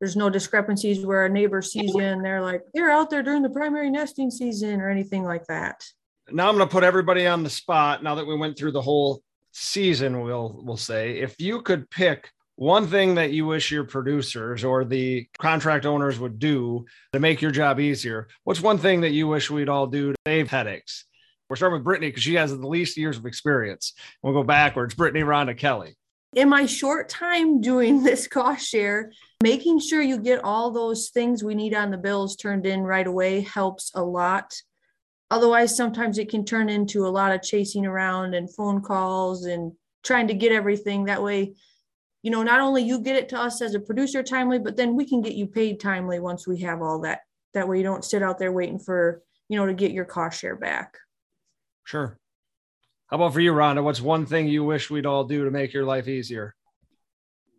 there's 0.00 0.16
no 0.16 0.28
discrepancies 0.28 1.06
where 1.06 1.24
a 1.24 1.28
neighbor 1.28 1.62
sees 1.62 1.94
you 1.94 2.00
and 2.00 2.24
they're 2.24 2.42
like, 2.42 2.62
they're 2.74 2.90
out 2.90 3.10
there 3.10 3.22
during 3.22 3.42
the 3.42 3.50
primary 3.50 3.90
nesting 3.90 4.30
season 4.30 4.80
or 4.80 4.90
anything 4.90 5.24
like 5.24 5.46
that. 5.46 5.82
Now 6.30 6.48
I'm 6.48 6.56
going 6.56 6.68
to 6.68 6.72
put 6.72 6.84
everybody 6.84 7.26
on 7.26 7.42
the 7.42 7.50
spot. 7.50 8.02
Now 8.02 8.14
that 8.14 8.26
we 8.26 8.36
went 8.36 8.58
through 8.58 8.72
the 8.72 8.82
whole 8.82 9.22
season, 9.52 10.20
we'll 10.20 10.60
we'll 10.64 10.76
say 10.76 11.18
if 11.18 11.40
you 11.40 11.62
could 11.62 11.88
pick 11.90 12.30
one 12.56 12.86
thing 12.86 13.16
that 13.16 13.32
you 13.32 13.46
wish 13.46 13.70
your 13.70 13.84
producers 13.84 14.64
or 14.64 14.84
the 14.84 15.28
contract 15.38 15.86
owners 15.86 16.18
would 16.18 16.38
do 16.38 16.86
to 17.12 17.20
make 17.20 17.42
your 17.42 17.50
job 17.50 17.80
easier, 17.80 18.28
what's 18.44 18.60
one 18.60 18.78
thing 18.78 19.00
that 19.00 19.10
you 19.10 19.26
wish 19.26 19.50
we'd 19.50 19.68
all 19.68 19.86
do 19.86 20.12
to 20.12 20.18
save 20.26 20.48
headaches? 20.50 21.04
We're 21.48 21.56
starting 21.56 21.74
with 21.74 21.84
Brittany 21.84 22.08
because 22.08 22.22
she 22.22 22.34
has 22.34 22.56
the 22.56 22.66
least 22.66 22.96
years 22.96 23.18
of 23.18 23.26
experience. 23.26 23.92
We'll 24.22 24.32
go 24.32 24.44
backwards. 24.44 24.94
Brittany, 24.94 25.24
Rhonda, 25.24 25.56
Kelly 25.56 25.96
in 26.34 26.48
my 26.48 26.66
short 26.66 27.08
time 27.08 27.60
doing 27.60 28.02
this 28.02 28.26
cost 28.26 28.68
share, 28.68 29.12
making 29.42 29.80
sure 29.80 30.02
you 30.02 30.18
get 30.18 30.44
all 30.44 30.70
those 30.70 31.10
things 31.10 31.44
we 31.44 31.54
need 31.54 31.74
on 31.74 31.90
the 31.90 31.98
bills 31.98 32.36
turned 32.36 32.66
in 32.66 32.80
right 32.80 33.06
away 33.06 33.40
helps 33.40 33.90
a 33.94 34.02
lot. 34.02 34.52
Otherwise, 35.30 35.76
sometimes 35.76 36.18
it 36.18 36.28
can 36.28 36.44
turn 36.44 36.68
into 36.68 37.06
a 37.06 37.08
lot 37.08 37.32
of 37.32 37.42
chasing 37.42 37.86
around 37.86 38.34
and 38.34 38.54
phone 38.54 38.80
calls 38.80 39.46
and 39.46 39.72
trying 40.02 40.28
to 40.28 40.34
get 40.34 40.52
everything. 40.52 41.04
That 41.04 41.22
way, 41.22 41.54
you 42.24 42.30
know, 42.30 42.42
not 42.42 42.60
only 42.60 42.82
you 42.82 42.98
get 43.00 43.16
it 43.16 43.28
to 43.28 43.38
us 43.38 43.60
as 43.60 43.74
a 43.74 43.80
producer 43.80 44.22
timely, 44.22 44.58
but 44.58 44.78
then 44.78 44.96
we 44.96 45.04
can 45.04 45.20
get 45.20 45.34
you 45.34 45.46
paid 45.46 45.78
timely 45.78 46.20
once 46.20 46.48
we 46.48 46.58
have 46.62 46.80
all 46.80 46.98
that. 47.02 47.20
That 47.52 47.68
way, 47.68 47.76
you 47.76 47.84
don't 47.84 48.02
sit 48.02 48.22
out 48.22 48.38
there 48.38 48.50
waiting 48.50 48.78
for, 48.78 49.22
you 49.50 49.58
know, 49.58 49.66
to 49.66 49.74
get 49.74 49.92
your 49.92 50.06
cost 50.06 50.40
share 50.40 50.56
back. 50.56 50.96
Sure. 51.84 52.18
How 53.08 53.16
about 53.16 53.34
for 53.34 53.40
you, 53.40 53.52
Rhonda? 53.52 53.84
What's 53.84 54.00
one 54.00 54.24
thing 54.24 54.48
you 54.48 54.64
wish 54.64 54.88
we'd 54.88 55.04
all 55.04 55.24
do 55.24 55.44
to 55.44 55.50
make 55.50 55.74
your 55.74 55.84
life 55.84 56.08
easier? 56.08 56.54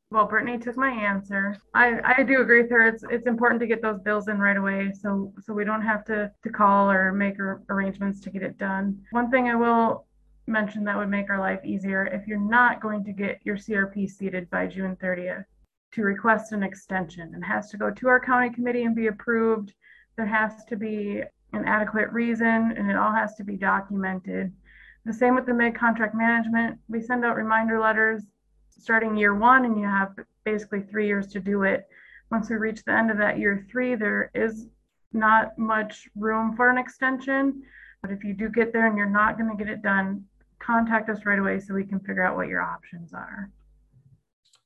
Well, 0.10 0.26
Brittany 0.26 0.58
took 0.58 0.78
my 0.78 0.90
answer. 0.90 1.58
I, 1.76 2.00
I 2.18 2.24
do 2.24 2.42
agree 2.42 2.64
with 2.64 2.72
her. 2.72 2.88
It's 2.88 3.04
it's 3.12 3.28
important 3.28 3.62
to 3.62 3.68
get 3.68 3.84
those 3.84 4.00
bills 4.02 4.30
in 4.30 4.40
right 4.40 4.58
away, 4.58 4.92
so 5.00 5.32
so 5.44 5.54
we 5.54 5.64
don't 5.64 5.84
have 5.84 6.04
to 6.06 6.32
to 6.44 6.50
call 6.50 6.90
or 6.90 7.12
make 7.12 7.36
arrangements 7.70 8.20
to 8.22 8.32
get 8.32 8.42
it 8.42 8.58
done. 8.58 9.00
One 9.12 9.30
thing 9.30 9.48
I 9.48 9.56
will 9.56 10.08
mention 10.48 10.84
that 10.84 10.98
would 10.98 11.10
make 11.10 11.30
our 11.30 11.40
life 11.40 11.64
easier 11.66 12.06
if 12.08 12.28
you're 12.28 12.40
not 12.40 12.82
going 12.82 13.04
to 13.06 13.12
get 13.12 13.40
your 13.44 13.58
CRP 13.58 14.10
seeded 14.10 14.50
by 14.50 14.68
June 14.68 14.96
30th, 15.02 15.46
to 15.94 16.02
request 16.02 16.52
an 16.52 16.62
extension. 16.62 17.34
It 17.34 17.44
has 17.44 17.70
to 17.72 17.78
go 17.78 17.90
to 17.90 18.08
our 18.08 18.20
county 18.20 18.50
committee 18.50 18.84
and 18.84 18.96
be 18.96 19.08
approved. 19.08 19.74
There 20.18 20.26
has 20.26 20.66
to 20.66 20.76
be 20.76 21.24
an 21.54 21.66
adequate 21.66 22.12
reason, 22.12 22.74
and 22.78 22.92
it 22.92 22.98
all 22.98 23.14
has 23.14 23.36
to 23.36 23.44
be 23.44 23.56
documented. 23.56 24.52
The 25.06 25.14
same 25.14 25.36
with 25.36 25.46
the 25.46 25.54
mid 25.54 25.76
contract 25.76 26.14
management. 26.14 26.80
We 26.90 27.02
send 27.02 27.24
out 27.24 27.38
reminder 27.38 27.80
letters 27.80 28.24
starting 28.78 29.16
year 29.16 29.34
one, 29.34 29.66
and 29.66 29.80
you 29.80 29.86
have 29.86 30.16
basically 30.44 30.82
three 30.82 31.08
years 31.08 31.28
to 31.28 31.40
do 31.40 31.64
it. 31.64 31.88
Once 32.30 32.50
we 32.50 32.58
reach 32.58 32.84
the 32.84 32.92
end 32.92 33.10
of 33.10 33.18
that 33.18 33.40
year 33.40 33.66
three, 33.72 33.96
there 33.96 34.32
is 34.36 34.68
not 35.14 35.58
much 35.58 36.10
room 36.16 36.56
for 36.56 36.70
an 36.70 36.78
extension. 36.78 37.64
But 38.02 38.12
if 38.12 38.24
you 38.24 38.34
do 38.34 38.50
get 38.50 38.74
there 38.74 38.88
and 38.88 38.98
you're 38.98 39.10
not 39.10 39.38
going 39.38 39.50
to 39.50 39.64
get 39.64 39.72
it 39.72 39.82
done, 39.82 40.26
contact 40.66 41.10
us 41.10 41.26
right 41.26 41.40
away 41.40 41.60
so 41.60 41.74
we 41.74 41.84
can 41.84 42.00
figure 42.00 42.24
out 42.24 42.36
what 42.36 42.48
your 42.48 42.62
options 42.62 43.14
are. 43.14 43.50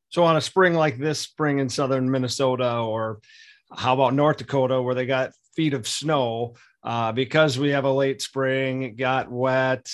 So, 0.09 0.23
on 0.23 0.37
a 0.37 0.41
spring 0.41 0.73
like 0.73 0.97
this 0.97 1.19
spring 1.19 1.59
in 1.59 1.69
southern 1.69 2.09
Minnesota, 2.09 2.79
or 2.79 3.19
how 3.75 3.93
about 3.93 4.13
North 4.13 4.37
Dakota, 4.37 4.81
where 4.81 4.95
they 4.95 5.05
got 5.05 5.33
feet 5.55 5.73
of 5.73 5.87
snow, 5.87 6.55
uh, 6.83 7.11
because 7.11 7.59
we 7.59 7.69
have 7.69 7.83
a 7.83 7.91
late 7.91 8.21
spring, 8.21 8.83
it 8.83 8.97
got 8.97 9.29
wet, 9.29 9.91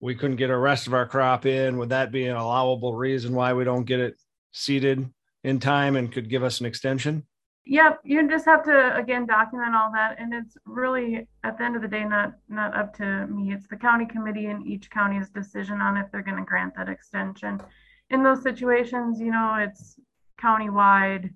we 0.00 0.14
couldn't 0.14 0.36
get 0.36 0.48
the 0.48 0.56
rest 0.56 0.86
of 0.86 0.94
our 0.94 1.06
crop 1.06 1.46
in, 1.46 1.78
would 1.78 1.88
that 1.90 2.12
be 2.12 2.26
an 2.26 2.36
allowable 2.36 2.94
reason 2.94 3.34
why 3.34 3.54
we 3.54 3.64
don't 3.64 3.84
get 3.84 4.00
it 4.00 4.16
seeded 4.52 5.08
in 5.44 5.60
time 5.60 5.96
and 5.96 6.12
could 6.12 6.28
give 6.28 6.42
us 6.42 6.60
an 6.60 6.66
extension? 6.66 7.26
Yep, 7.66 8.00
you 8.04 8.28
just 8.28 8.44
have 8.44 8.62
to 8.64 8.94
again 8.94 9.24
document 9.26 9.74
all 9.74 9.90
that, 9.92 10.16
and 10.18 10.34
it's 10.34 10.56
really 10.66 11.26
at 11.44 11.56
the 11.56 11.64
end 11.64 11.76
of 11.76 11.82
the 11.82 11.88
day 11.88 12.04
not 12.04 12.34
not 12.48 12.76
up 12.76 12.94
to 12.98 13.26
me. 13.26 13.54
It's 13.54 13.66
the 13.66 13.76
county 13.76 14.04
committee 14.04 14.46
and 14.46 14.66
each 14.66 14.90
county's 14.90 15.30
decision 15.30 15.80
on 15.80 15.96
if 15.96 16.12
they're 16.12 16.22
going 16.22 16.36
to 16.36 16.44
grant 16.44 16.74
that 16.76 16.90
extension. 16.90 17.62
In 18.10 18.22
those 18.22 18.42
situations, 18.42 19.18
you 19.18 19.30
know, 19.30 19.54
it's 19.58 19.96
county-wide, 20.38 21.30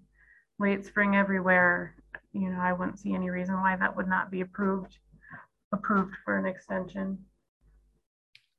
late 0.59 0.85
spring 0.85 1.17
everywhere. 1.17 1.95
You 2.35 2.51
know, 2.51 2.61
I 2.61 2.75
wouldn't 2.75 2.99
see 2.99 3.15
any 3.15 3.31
reason 3.31 3.55
why 3.55 3.77
that 3.77 3.97
would 3.97 4.09
not 4.09 4.31
be 4.31 4.43
approved 4.43 4.99
approved 5.73 6.15
for 6.25 6.37
an 6.37 6.45
extension. 6.45 7.19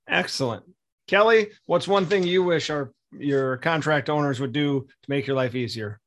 Excellent. 0.07 0.63
Kelly, 1.07 1.51
what's 1.67 1.87
one 1.87 2.07
thing 2.07 2.23
you 2.23 2.43
wish 2.43 2.71
our 2.71 2.91
your 3.11 3.57
contract 3.57 4.09
owners 4.09 4.39
would 4.39 4.53
do 4.53 4.81
to 4.81 5.09
make 5.09 5.27
your 5.27 5.35
life 5.35 5.53
easier? 5.53 5.99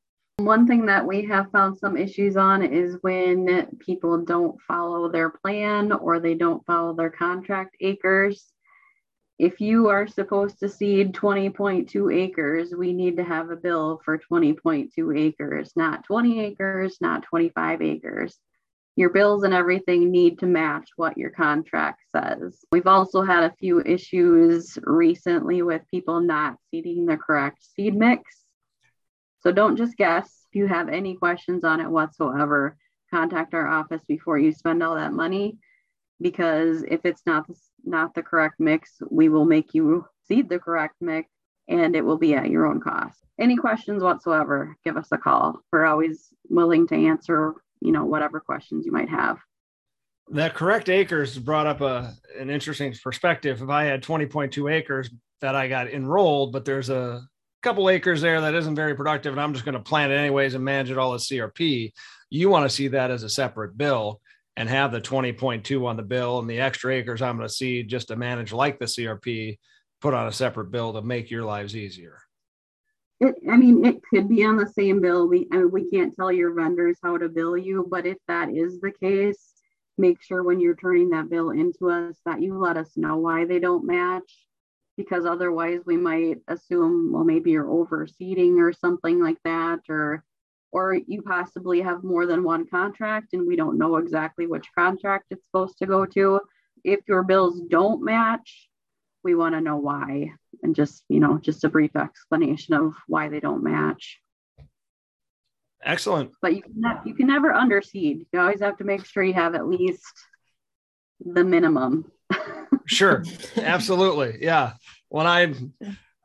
One 0.45 0.67
thing 0.67 0.87
that 0.87 1.07
we 1.07 1.25
have 1.27 1.53
found 1.53 1.79
some 1.79 1.97
issues 1.97 2.37
on 2.37 2.63
is 2.63 2.99
when 3.03 3.67
people 3.79 4.19
don't 4.25 4.61
follow 4.63 5.09
their 5.09 5.31
plan 5.31 5.93
or 5.93 6.19
they 6.19 6.35
don't 6.35 6.67
follow 6.67 6.95
their 6.95 7.11
contract 7.11 7.77
acres. 7.81 8.53
If 9.39 9.61
you 9.61 9.89
are 9.89 10.07
supposed 10.09 10.59
to 10.61 10.69
seed 10.69 11.15
20.2 11.15 12.15
acres, 12.15 12.75
we 12.77 12.93
need 12.93 13.17
to 13.19 13.25
have 13.25 13.51
a 13.51 13.57
bill 13.57 14.01
for 14.05 14.19
20.2 14.19 15.19
acres, 15.19 15.73
not 15.77 16.05
20 16.05 16.41
acres, 16.41 16.99
not 17.01 17.23
25 17.23 17.81
acres. 17.81 18.39
your 18.97 19.11
bills 19.11 19.43
and 19.43 19.55
everything 19.55 20.11
need 20.11 20.39
to 20.41 20.47
match 20.47 20.91
what 20.97 21.17
your 21.17 21.31
contract 21.31 22.03
says. 22.15 22.65
We've 22.71 22.87
also 22.87 23.23
had 23.23 23.45
a 23.45 23.55
few 23.59 23.81
issues 23.81 24.79
recently 24.83 25.63
with 25.63 25.83
people 25.91 26.21
not 26.21 26.57
seeding 26.71 27.07
the 27.07 27.17
correct 27.17 27.65
seed 27.75 27.95
mix. 27.95 28.42
So 29.43 29.53
don't 29.53 29.77
just 29.77 29.97
guess. 29.97 30.47
If 30.51 30.57
you 30.57 30.67
have 30.67 30.89
any 30.89 31.15
questions 31.15 31.65
on 31.65 31.81
it 31.81 31.91
whatsoever, 31.91 32.77
contact 33.11 33.55
our 33.55 33.67
office 33.67 34.03
before 34.07 34.39
you 34.39 34.53
spend 34.53 34.83
all 34.83 34.95
that 34.95 35.13
money 35.13 35.59
because 36.21 36.83
if 36.85 37.05
it's 37.05 37.23
not 37.27 37.47
the, 37.49 37.55
not 37.85 38.15
the 38.15 38.23
correct 38.23 38.61
mix, 38.61 39.03
we 39.11 39.29
will 39.29 39.45
make 39.45 39.75
you 39.75 40.07
seed 40.29 40.49
the 40.49 40.59
correct 40.59 40.97
mix 41.01 41.29
and 41.69 41.97
it 41.97 42.05
will 42.05 42.19
be 42.19 42.35
at 42.35 42.51
your 42.51 42.67
own 42.67 42.81
cost. 42.81 43.19
Any 43.41 43.57
questions 43.57 44.03
whatsoever, 44.03 44.77
give 44.85 44.97
us 44.97 45.09
a 45.11 45.19
call. 45.19 45.61
We're 45.73 45.87
always 45.87 46.29
willing 46.49 46.87
to 46.89 46.95
answer 46.95 47.55
you 47.83 47.93
know 47.93 48.05
whatever 48.05 48.41
questions 48.41 48.87
you 48.87 48.93
might 48.93 49.09
have 49.09 49.39
that 50.31 50.55
correct 50.55 50.89
acres 50.89 51.37
brought 51.39 51.67
up 51.67 51.81
a 51.81 52.15
an 52.39 52.49
interesting 52.49 52.95
perspective 53.03 53.61
if 53.61 53.69
i 53.69 53.85
had 53.85 54.03
20.2 54.03 54.73
acres 54.73 55.11
that 55.41 55.55
i 55.55 55.69
got 55.69 55.89
enrolled 55.89 56.53
but 56.53 56.65
there's 56.65 56.89
a 56.89 57.23
couple 57.63 57.89
acres 57.89 58.21
there 58.21 58.41
that 58.41 58.55
isn't 58.55 58.75
very 58.75 58.95
productive 58.95 59.33
and 59.33 59.41
i'm 59.41 59.53
just 59.53 59.65
going 59.65 59.75
to 59.75 59.81
plant 59.81 60.13
it 60.13 60.17
anyways 60.17 60.55
and 60.55 60.65
manage 60.65 60.91
it 60.91 60.99
all 60.99 61.15
as 61.15 61.27
crp 61.27 61.93
you 62.31 62.49
want 62.49 62.69
to 62.69 62.75
see 62.75 62.89
that 62.89 63.11
as 63.11 63.23
a 63.23 63.29
separate 63.29 63.77
bill 63.77 64.21
and 64.57 64.69
have 64.69 64.93
the 64.93 65.01
20.2 65.01 65.87
on 65.87 65.97
the 65.97 66.03
bill 66.03 66.39
and 66.39 66.51
the 66.51 66.61
extra 66.61 66.93
acres 66.95 67.23
i'm 67.23 67.37
going 67.37 67.49
to 67.49 67.55
see 67.55 67.83
just 67.83 68.09
to 68.09 68.17
manage 68.17 68.53
like 68.53 68.79
the 68.79 68.85
crp 68.87 69.59
put 70.01 70.15
on 70.15 70.27
a 70.27 70.33
separate 70.33 70.71
bill 70.71 70.93
to 70.93 71.03
make 71.03 71.31
your 71.31 71.45
lives 71.45 71.77
easier 71.77 72.19
it, 73.23 73.37
I 73.49 73.57
mean, 73.57 73.85
it 73.85 74.03
could 74.03 74.29
be 74.29 74.45
on 74.45 74.57
the 74.57 74.67
same 74.67 75.01
bill. 75.01 75.29
We 75.29 75.47
I 75.53 75.59
mean, 75.59 75.71
we 75.71 75.89
can't 75.91 76.13
tell 76.17 76.33
your 76.33 76.53
vendors 76.55 76.99
how 77.05 77.19
to 77.19 77.29
bill 77.29 77.57
you, 77.57 77.87
but 77.89 78.05
if 78.05 78.17
that 78.27 78.51
is 78.51 78.81
the 78.81 78.91
case, 78.91 79.53
make 79.97 80.21
sure 80.21 80.43
when 80.43 80.59
you're 80.59 80.75
turning 80.75 81.11
that 81.11 81.31
bill 81.31 81.51
into 81.51 81.89
us 81.89 82.17
that 82.27 82.43
you 82.43 82.59
let 82.59 82.77
us 82.77 82.91
know 82.97 83.19
why 83.19 83.45
they 83.45 83.61
don't 83.61 83.87
match, 83.87 84.45
because 84.97 85.25
otherwise 85.25 85.81
we 85.87 85.97
might 85.97 86.39
assume, 86.49 87.13
well, 87.13 87.25
maybe 87.25 87.51
you're 87.51 87.65
overseeding 87.65 88.59
or 88.59 88.73
something 88.73 89.23
like 89.23 89.39
that, 89.45 89.81
or 89.89 90.25
or 90.73 90.95
you 90.95 91.21
possibly 91.23 91.83
have 91.83 92.03
more 92.03 92.25
than 92.25 92.43
one 92.43 92.67
contract 92.67 93.35
and 93.35 93.47
we 93.47 93.57
don't 93.57 93.77
know 93.77 93.97
exactly 93.97 94.47
which 94.47 94.67
contract 94.75 95.27
it's 95.31 95.45
supposed 95.45 95.77
to 95.79 95.87
go 95.87 96.07
to. 96.07 96.41
If 96.83 97.01
your 97.07 97.23
bills 97.23 97.61
don't 97.69 98.03
match, 98.03 98.69
we 99.23 99.35
want 99.35 99.55
to 99.55 99.61
know 99.61 99.77
why 99.77 100.33
and 100.63 100.75
just 100.75 101.05
you 101.09 101.21
know 101.21 101.39
just 101.39 101.65
a 101.65 101.69
brief 101.69 101.95
explanation 101.97 102.75
of 102.75 102.95
why 103.07 103.29
they 103.29 103.41
don't 103.41 103.63
match. 103.63 104.19
Excellent. 105.85 106.31
But 106.41 106.55
you 106.55 106.63
can, 106.63 106.75
ne- 106.77 107.01
you 107.05 107.15
can 107.15 107.27
never 107.27 107.53
underseed. 107.53 108.27
You 108.33 108.41
always 108.41 108.61
have 108.61 108.79
to 108.79 108.85
make 108.85 109.05
sure 109.05 109.23
you 109.23 109.35
have 109.35 109.55
at 109.55 109.67
least 109.67 110.13
the 111.25 111.45
minimum 111.45 112.11
sure 112.87 113.25
absolutely 113.57 114.39
yeah 114.43 114.73
when 115.09 115.27
i 115.27 115.55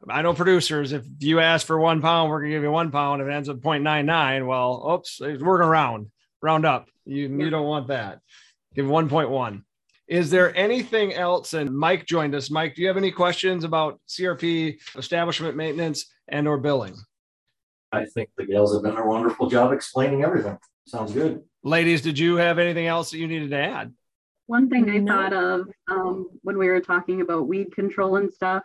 i 0.09 0.21
know 0.21 0.33
producers 0.33 0.91
if 0.93 1.05
you 1.19 1.39
ask 1.39 1.65
for 1.65 1.79
one 1.79 2.01
pound 2.01 2.29
we're 2.29 2.39
gonna 2.39 2.51
give 2.51 2.63
you 2.63 2.71
one 2.71 2.91
pound 2.91 3.21
if 3.21 3.27
it 3.27 3.31
ends 3.31 3.49
up 3.49 3.57
0.99 3.57 4.47
well 4.47 4.91
oops 4.93 5.19
it's 5.21 5.43
working 5.43 5.67
around 5.67 6.09
round 6.41 6.65
up 6.65 6.87
you 7.05 7.27
yeah. 7.27 7.45
you 7.45 7.49
don't 7.49 7.67
want 7.67 7.87
that 7.87 8.19
give 8.75 8.85
1.1 8.85 9.61
is 10.07 10.29
there 10.29 10.55
anything 10.55 11.13
else? 11.13 11.53
And 11.53 11.77
Mike 11.77 12.05
joined 12.05 12.33
us. 12.33 12.49
Mike, 12.49 12.75
do 12.75 12.81
you 12.81 12.87
have 12.87 12.97
any 12.97 13.11
questions 13.11 13.63
about 13.65 13.99
CRP 14.07 14.79
establishment 14.95 15.57
maintenance 15.57 16.05
and 16.29 16.47
or 16.47 16.57
billing? 16.57 16.95
I 17.91 18.05
think 18.05 18.29
the 18.37 18.45
gals 18.45 18.73
have 18.73 18.83
done 18.83 18.97
a 18.97 19.05
wonderful 19.05 19.49
job 19.49 19.73
explaining 19.73 20.23
everything. 20.23 20.57
Sounds 20.85 21.11
good. 21.11 21.43
Ladies, 21.63 22.01
did 22.01 22.17
you 22.17 22.37
have 22.37 22.59
anything 22.59 22.87
else 22.87 23.11
that 23.11 23.17
you 23.17 23.27
needed 23.27 23.49
to 23.49 23.57
add? 23.57 23.93
One 24.47 24.69
thing 24.69 24.89
I 24.89 25.03
thought 25.03 25.33
of 25.33 25.67
um, 25.89 26.27
when 26.41 26.57
we 26.57 26.67
were 26.67 26.79
talking 26.79 27.19
about 27.21 27.47
weed 27.47 27.73
control 27.75 28.15
and 28.15 28.33
stuff. 28.33 28.63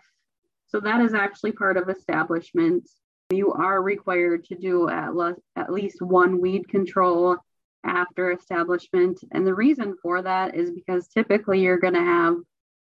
So 0.69 0.79
that 0.81 1.01
is 1.01 1.13
actually 1.13 1.53
part 1.53 1.77
of 1.77 1.89
establishment. 1.89 2.89
You 3.31 3.53
are 3.53 3.83
required 3.83 4.45
to 4.47 4.55
do 4.55 4.89
at, 4.89 5.15
le- 5.15 5.37
at 5.57 5.73
least 5.73 6.01
one 6.01 6.41
weed 6.41 6.69
control 6.69 7.37
after 7.85 8.31
establishment. 8.31 9.19
And 9.33 9.45
the 9.45 9.55
reason 9.55 9.97
for 10.01 10.23
that 10.23 10.55
is 10.55 10.71
because 10.71 11.09
typically 11.09 11.61
you're 11.61 11.79
going 11.79 11.95
to 11.95 12.01
have 12.01 12.37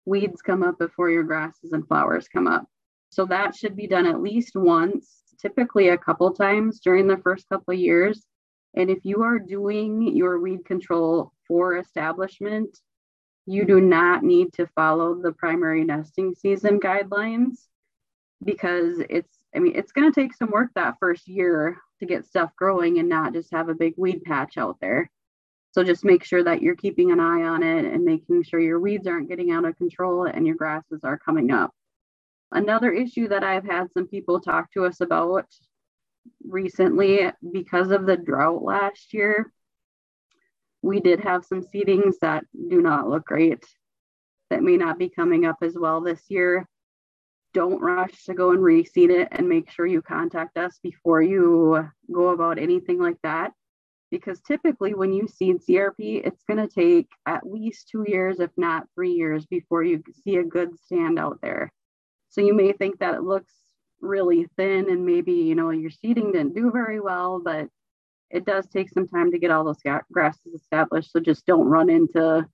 weeds 0.04 0.42
come 0.42 0.64
up 0.64 0.78
before 0.78 1.08
your 1.08 1.22
grasses 1.22 1.72
and 1.72 1.86
flowers 1.86 2.26
come 2.26 2.48
up. 2.48 2.66
So 3.10 3.24
that 3.26 3.54
should 3.54 3.76
be 3.76 3.86
done 3.86 4.06
at 4.06 4.20
least 4.20 4.56
once, 4.56 5.22
typically 5.40 5.88
a 5.88 5.98
couple 5.98 6.32
times 6.32 6.80
during 6.80 7.06
the 7.06 7.18
first 7.18 7.48
couple 7.48 7.74
of 7.74 7.80
years. 7.80 8.26
And 8.74 8.90
if 8.90 8.98
you 9.04 9.22
are 9.22 9.38
doing 9.38 10.16
your 10.16 10.40
weed 10.40 10.64
control 10.64 11.32
for 11.46 11.78
establishment, 11.78 12.76
you 13.48 13.64
do 13.64 13.80
not 13.80 14.22
need 14.22 14.52
to 14.52 14.66
follow 14.74 15.14
the 15.14 15.32
primary 15.32 15.82
nesting 15.82 16.34
season 16.34 16.78
guidelines 16.78 17.64
because 18.44 19.00
it's, 19.08 19.38
I 19.56 19.58
mean, 19.58 19.72
it's 19.74 19.90
going 19.90 20.12
to 20.12 20.20
take 20.20 20.34
some 20.34 20.50
work 20.50 20.68
that 20.74 20.96
first 21.00 21.26
year 21.26 21.78
to 22.00 22.06
get 22.06 22.26
stuff 22.26 22.50
growing 22.56 22.98
and 22.98 23.08
not 23.08 23.32
just 23.32 23.50
have 23.52 23.70
a 23.70 23.74
big 23.74 23.94
weed 23.96 24.22
patch 24.22 24.58
out 24.58 24.76
there. 24.82 25.10
So 25.70 25.82
just 25.82 26.04
make 26.04 26.24
sure 26.24 26.44
that 26.44 26.60
you're 26.60 26.76
keeping 26.76 27.10
an 27.10 27.20
eye 27.20 27.44
on 27.44 27.62
it 27.62 27.86
and 27.86 28.04
making 28.04 28.42
sure 28.42 28.60
your 28.60 28.80
weeds 28.80 29.06
aren't 29.06 29.30
getting 29.30 29.50
out 29.50 29.64
of 29.64 29.78
control 29.78 30.24
and 30.26 30.46
your 30.46 30.56
grasses 30.56 31.00
are 31.02 31.18
coming 31.18 31.50
up. 31.50 31.72
Another 32.52 32.92
issue 32.92 33.28
that 33.28 33.44
I've 33.44 33.64
had 33.64 33.90
some 33.94 34.08
people 34.08 34.40
talk 34.40 34.70
to 34.72 34.84
us 34.84 35.00
about 35.00 35.46
recently 36.46 37.30
because 37.50 37.92
of 37.92 38.04
the 38.04 38.16
drought 38.18 38.62
last 38.62 39.14
year, 39.14 39.50
we 40.82 41.00
did 41.00 41.20
have 41.20 41.44
some 41.44 41.62
seedings 41.62 42.14
that 42.20 42.44
do 42.68 42.80
not 42.80 43.08
look 43.08 43.24
great 43.24 43.64
that 44.50 44.62
may 44.62 44.76
not 44.76 44.98
be 44.98 45.08
coming 45.08 45.44
up 45.44 45.56
as 45.62 45.76
well 45.76 46.00
this 46.00 46.22
year 46.28 46.66
don't 47.54 47.80
rush 47.80 48.24
to 48.24 48.34
go 48.34 48.50
and 48.50 48.60
reseed 48.60 49.10
it 49.10 49.28
and 49.32 49.48
make 49.48 49.70
sure 49.70 49.86
you 49.86 50.02
contact 50.02 50.56
us 50.56 50.78
before 50.82 51.22
you 51.22 51.88
go 52.12 52.28
about 52.28 52.58
anything 52.58 52.98
like 52.98 53.16
that. 53.22 53.52
Because 54.10 54.40
typically, 54.40 54.94
when 54.94 55.12
you 55.12 55.28
seed 55.28 55.56
CRP, 55.68 56.24
it's 56.24 56.42
going 56.44 56.66
to 56.66 56.72
take 56.72 57.08
at 57.26 57.46
least 57.46 57.88
two 57.88 58.04
years, 58.06 58.40
if 58.40 58.50
not 58.56 58.86
three 58.94 59.12
years, 59.12 59.44
before 59.46 59.82
you 59.82 60.02
see 60.24 60.36
a 60.36 60.44
good 60.44 60.78
stand 60.78 61.18
out 61.18 61.40
there. 61.42 61.70
So 62.30 62.40
you 62.40 62.54
may 62.54 62.72
think 62.72 63.00
that 63.00 63.14
it 63.14 63.22
looks 63.22 63.52
really 64.00 64.46
thin 64.56 64.88
and 64.88 65.04
maybe, 65.04 65.32
you 65.32 65.54
know, 65.54 65.70
your 65.70 65.90
seeding 65.90 66.32
didn't 66.32 66.54
do 66.54 66.70
very 66.70 67.00
well, 67.00 67.40
but 67.44 67.68
it 68.30 68.44
does 68.44 68.66
take 68.68 68.90
some 68.90 69.08
time 69.08 69.32
to 69.32 69.38
get 69.38 69.50
all 69.50 69.64
those 69.64 69.80
grasses 70.12 70.54
established. 70.54 71.12
So 71.12 71.20
just 71.20 71.46
don't 71.46 71.66
run 71.66 71.88
into 71.88 72.46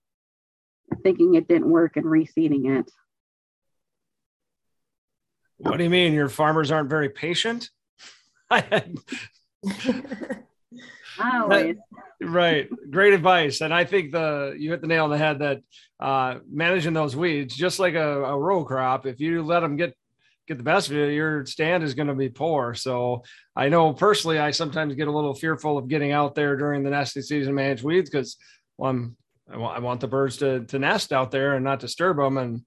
thinking 1.03 1.35
it 1.35 1.47
didn't 1.47 1.69
work 1.69 1.97
and 1.97 2.05
reseeding 2.05 2.79
it. 2.79 2.89
What 5.57 5.77
do 5.77 5.83
you 5.83 5.89
mean? 5.89 6.13
Your 6.13 6.29
farmers 6.29 6.71
aren't 6.71 6.89
very 6.89 7.09
patient? 7.09 7.69
Always. 11.19 11.77
right. 12.21 12.69
Great 12.91 13.13
advice. 13.13 13.61
And 13.61 13.73
I 13.73 13.85
think 13.85 14.11
the 14.11 14.53
you 14.57 14.71
hit 14.71 14.81
the 14.81 14.87
nail 14.87 15.05
on 15.05 15.09
the 15.09 15.17
head 15.17 15.39
that 15.39 15.61
uh, 15.99 16.39
managing 16.49 16.93
those 16.93 17.15
weeds, 17.15 17.55
just 17.55 17.79
like 17.79 17.93
a, 17.93 18.23
a 18.23 18.37
row 18.37 18.65
crop, 18.65 19.05
if 19.05 19.21
you 19.21 19.43
let 19.43 19.61
them 19.61 19.77
get 19.77 19.95
get 20.47 20.57
the 20.57 20.63
best 20.63 20.89
of 20.89 20.97
it, 20.97 21.13
your 21.13 21.45
stand 21.45 21.83
is 21.83 21.93
going 21.93 22.07
to 22.07 22.15
be 22.15 22.29
poor. 22.29 22.73
So 22.73 23.23
I 23.55 23.69
know 23.69 23.93
personally, 23.93 24.39
I 24.39 24.51
sometimes 24.51 24.95
get 24.95 25.07
a 25.07 25.11
little 25.11 25.33
fearful 25.33 25.77
of 25.77 25.87
getting 25.87 26.11
out 26.11 26.35
there 26.35 26.55
during 26.55 26.83
the 26.83 26.89
nesting 26.89 27.23
season 27.23 27.51
to 27.51 27.55
manage 27.55 27.83
weeds 27.83 28.09
because 28.09 28.37
well, 28.77 29.11
I 29.49 29.79
want, 29.79 30.01
the 30.01 30.07
birds 30.07 30.37
to, 30.37 30.65
to 30.65 30.79
nest 30.79 31.13
out 31.13 31.31
there 31.31 31.55
and 31.55 31.63
not 31.63 31.79
disturb 31.79 32.17
them. 32.17 32.37
And 32.37 32.61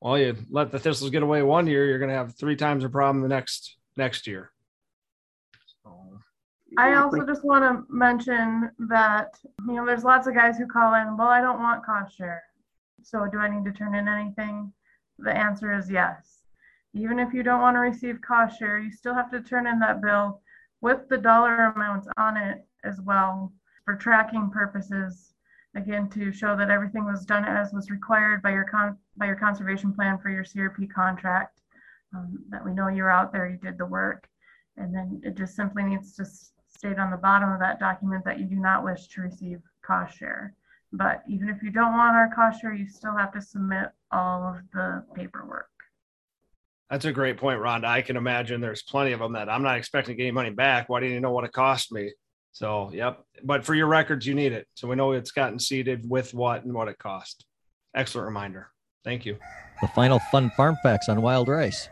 well, 0.00 0.18
you 0.18 0.36
let 0.50 0.70
the 0.70 0.78
thistles 0.78 1.10
get 1.10 1.22
away 1.22 1.42
one 1.42 1.66
year, 1.66 1.86
you're 1.86 1.98
going 1.98 2.10
to 2.10 2.16
have 2.16 2.36
three 2.36 2.56
times 2.56 2.82
the 2.82 2.88
problem 2.88 3.22
the 3.22 3.28
next 3.28 3.76
next 3.96 4.26
year. 4.26 4.50
I 6.76 6.94
also 6.94 7.24
just 7.24 7.44
want 7.44 7.62
to 7.62 7.84
mention 7.88 8.70
that 8.88 9.28
you 9.68 9.74
know 9.74 9.86
there's 9.86 10.02
lots 10.02 10.26
of 10.26 10.34
guys 10.34 10.58
who 10.58 10.66
call 10.66 10.94
in. 10.94 11.16
Well, 11.16 11.28
I 11.28 11.40
don't 11.40 11.60
want 11.60 11.84
cost 11.84 12.16
share, 12.16 12.42
so 13.02 13.26
do 13.30 13.38
I 13.38 13.48
need 13.48 13.64
to 13.64 13.72
turn 13.72 13.94
in 13.94 14.08
anything? 14.08 14.72
The 15.18 15.30
answer 15.30 15.72
is 15.72 15.88
yes. 15.88 16.33
Even 16.94 17.18
if 17.18 17.34
you 17.34 17.42
don't 17.42 17.60
want 17.60 17.74
to 17.74 17.80
receive 17.80 18.20
cost 18.20 18.58
share, 18.58 18.78
you 18.78 18.90
still 18.90 19.14
have 19.14 19.30
to 19.30 19.40
turn 19.40 19.66
in 19.66 19.80
that 19.80 20.00
bill 20.00 20.40
with 20.80 21.08
the 21.08 21.18
dollar 21.18 21.72
amounts 21.74 22.08
on 22.16 22.36
it 22.36 22.64
as 22.84 23.00
well 23.00 23.52
for 23.84 23.96
tracking 23.96 24.50
purposes 24.50 25.34
again 25.74 26.08
to 26.10 26.32
show 26.32 26.56
that 26.56 26.70
everything 26.70 27.04
was 27.04 27.24
done 27.24 27.44
as 27.44 27.72
was 27.72 27.90
required 27.90 28.42
by 28.42 28.50
your 28.50 28.64
con- 28.64 28.96
by 29.16 29.26
your 29.26 29.36
conservation 29.36 29.92
plan 29.92 30.18
for 30.18 30.30
your 30.30 30.44
CRP 30.44 30.90
contract. 30.90 31.60
Um, 32.14 32.38
that 32.50 32.64
we 32.64 32.72
know 32.72 32.86
you're 32.86 33.10
out 33.10 33.32
there, 33.32 33.48
you 33.48 33.56
did 33.56 33.76
the 33.76 33.86
work, 33.86 34.28
and 34.76 34.94
then 34.94 35.20
it 35.24 35.36
just 35.36 35.56
simply 35.56 35.82
needs 35.82 36.14
to 36.14 36.24
state 36.24 36.98
on 36.98 37.10
the 37.10 37.16
bottom 37.16 37.50
of 37.50 37.58
that 37.58 37.80
document 37.80 38.24
that 38.24 38.38
you 38.38 38.44
do 38.44 38.54
not 38.54 38.84
wish 38.84 39.08
to 39.08 39.22
receive 39.22 39.60
cost 39.82 40.16
share. 40.16 40.54
But 40.92 41.24
even 41.28 41.48
if 41.48 41.60
you 41.60 41.72
don't 41.72 41.92
want 41.92 42.14
our 42.14 42.32
cost 42.32 42.60
share, 42.60 42.72
you 42.72 42.86
still 42.86 43.16
have 43.16 43.32
to 43.32 43.42
submit 43.42 43.90
all 44.12 44.44
of 44.44 44.62
the 44.72 45.04
paperwork. 45.14 45.73
That's 46.90 47.06
a 47.06 47.12
great 47.12 47.38
point, 47.38 47.60
Rhonda. 47.60 47.86
I 47.86 48.02
can 48.02 48.16
imagine 48.16 48.60
there's 48.60 48.82
plenty 48.82 49.12
of 49.12 49.20
them 49.20 49.32
that 49.32 49.48
I'm 49.48 49.62
not 49.62 49.78
expecting 49.78 50.14
to 50.14 50.16
get 50.16 50.24
any 50.24 50.32
money 50.32 50.50
back. 50.50 50.88
Why 50.88 51.00
do 51.00 51.06
you 51.06 51.20
know 51.20 51.32
what 51.32 51.44
it 51.44 51.52
cost 51.52 51.92
me? 51.92 52.12
So, 52.52 52.90
yep. 52.92 53.24
But 53.42 53.64
for 53.64 53.74
your 53.74 53.88
records, 53.88 54.26
you 54.26 54.34
need 54.34 54.52
it. 54.52 54.68
So 54.74 54.86
we 54.86 54.94
know 54.94 55.12
it's 55.12 55.32
gotten 55.32 55.58
seeded 55.58 56.08
with 56.08 56.34
what 56.34 56.64
and 56.64 56.72
what 56.72 56.88
it 56.88 56.98
cost. 56.98 57.44
Excellent 57.94 58.26
reminder. 58.26 58.68
Thank 59.02 59.26
you. 59.26 59.38
The 59.80 59.88
final 59.88 60.20
fun 60.30 60.50
farm 60.56 60.76
facts 60.82 61.08
on 61.08 61.20
wild 61.20 61.48
rice. 61.48 61.88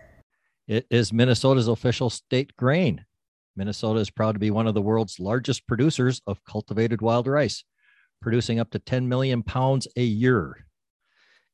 It 0.69 0.87
is 0.91 1.13
Minnesota's 1.13 1.69
official 1.69 2.11
state 2.11 2.57
grain. 2.57 3.05
Minnesota 3.57 4.01
is 4.01 4.11
proud 4.11 4.33
to 4.33 4.39
be 4.39 4.51
one 4.51 4.67
of 4.67 4.75
the 4.75 4.81
world's 4.81 5.19
largest 5.19 5.67
producers 5.67 6.23
of 6.27 6.45
cultivated 6.45 7.03
wild 7.03 7.27
rice, 7.27 7.65
producing 8.21 8.61
up 8.61 8.71
to 8.71 8.79
10 8.79 9.09
million 9.09 9.43
pounds 9.43 9.89
a 9.97 10.03
year. 10.03 10.67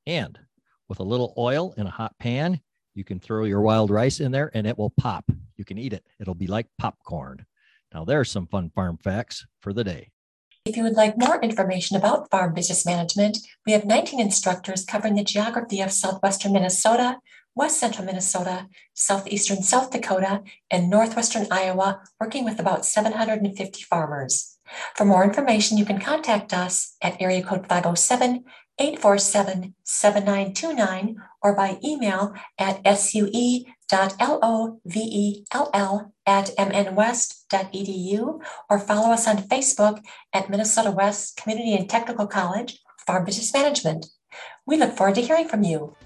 And 0.07 0.39
with 0.89 1.01
a 1.01 1.05
little 1.05 1.35
oil 1.37 1.75
in 1.77 1.87
a 1.87 1.91
hot 1.91 2.15
pan, 2.19 2.61
you 2.99 3.05
can 3.05 3.21
throw 3.21 3.45
your 3.45 3.61
wild 3.61 3.91
rice 3.91 4.19
in 4.19 4.33
there 4.33 4.51
and 4.55 4.67
it 4.67 4.77
will 4.77 4.91
pop. 4.91 5.25
You 5.57 5.65
can 5.65 5.79
eat 5.79 5.93
it. 5.93 6.05
It'll 6.21 6.35
be 6.35 6.49
like 6.49 6.67
popcorn. 6.79 7.47
Now, 7.95 8.05
there's 8.05 8.31
some 8.31 8.49
fun 8.49 8.71
farm 8.75 8.99
facts 8.99 9.47
for 9.61 9.73
the 9.73 9.85
day. 9.85 10.11
If 10.65 10.77
you 10.77 10.83
would 10.83 10.97
like 10.97 11.17
more 11.17 11.41
information 11.41 11.97
about 11.97 12.29
farm 12.29 12.53
business 12.53 12.85
management, 12.85 13.39
we 13.65 13.73
have 13.73 13.85
19 13.85 14.21
instructors 14.21 14.85
covering 14.85 15.15
the 15.15 15.23
geography 15.23 15.81
of 15.81 15.93
southwestern 15.93 16.53
Minnesota, 16.53 17.19
west 17.55 17.79
central 17.79 18.05
Minnesota, 18.05 18.67
southeastern 18.95 19.63
South 19.63 19.91
Dakota, 19.93 20.43
and 20.71 20.91
northwestern 20.91 21.47
Iowa, 21.51 22.03
working 22.21 22.45
with 22.45 22.59
about 22.59 22.85
750 22.85 23.83
farmers. 23.85 24.59
For 24.97 25.05
more 25.05 25.25
information, 25.25 25.79
you 25.79 25.87
can 25.87 26.01
contact 26.01 26.53
us 26.53 26.97
at 27.01 27.23
area 27.23 27.43
code 27.43 27.67
507 27.69 28.45
847 28.79 29.75
7929 29.83 31.17
or 31.43 31.55
by 31.55 31.79
email 31.85 32.35
at 32.59 32.87
sue.lovell 32.99 33.67
at 36.27 36.51
mnwest.edu 36.57 38.41
or 38.71 38.79
follow 38.79 39.11
us 39.11 39.27
on 39.27 39.39
Facebook 39.39 40.03
at 40.33 40.51
Minnesota 40.51 40.91
West 40.91 41.37
Community 41.37 41.75
and 41.75 41.89
Technical 41.89 42.27
College 42.27 42.81
Farm 43.07 43.25
Business 43.25 43.53
Management. 43.55 44.07
We 44.67 44.77
look 44.77 44.97
forward 44.97 45.15
to 45.17 45.23
hearing 45.23 45.49
from 45.49 45.63
you. 45.63 45.97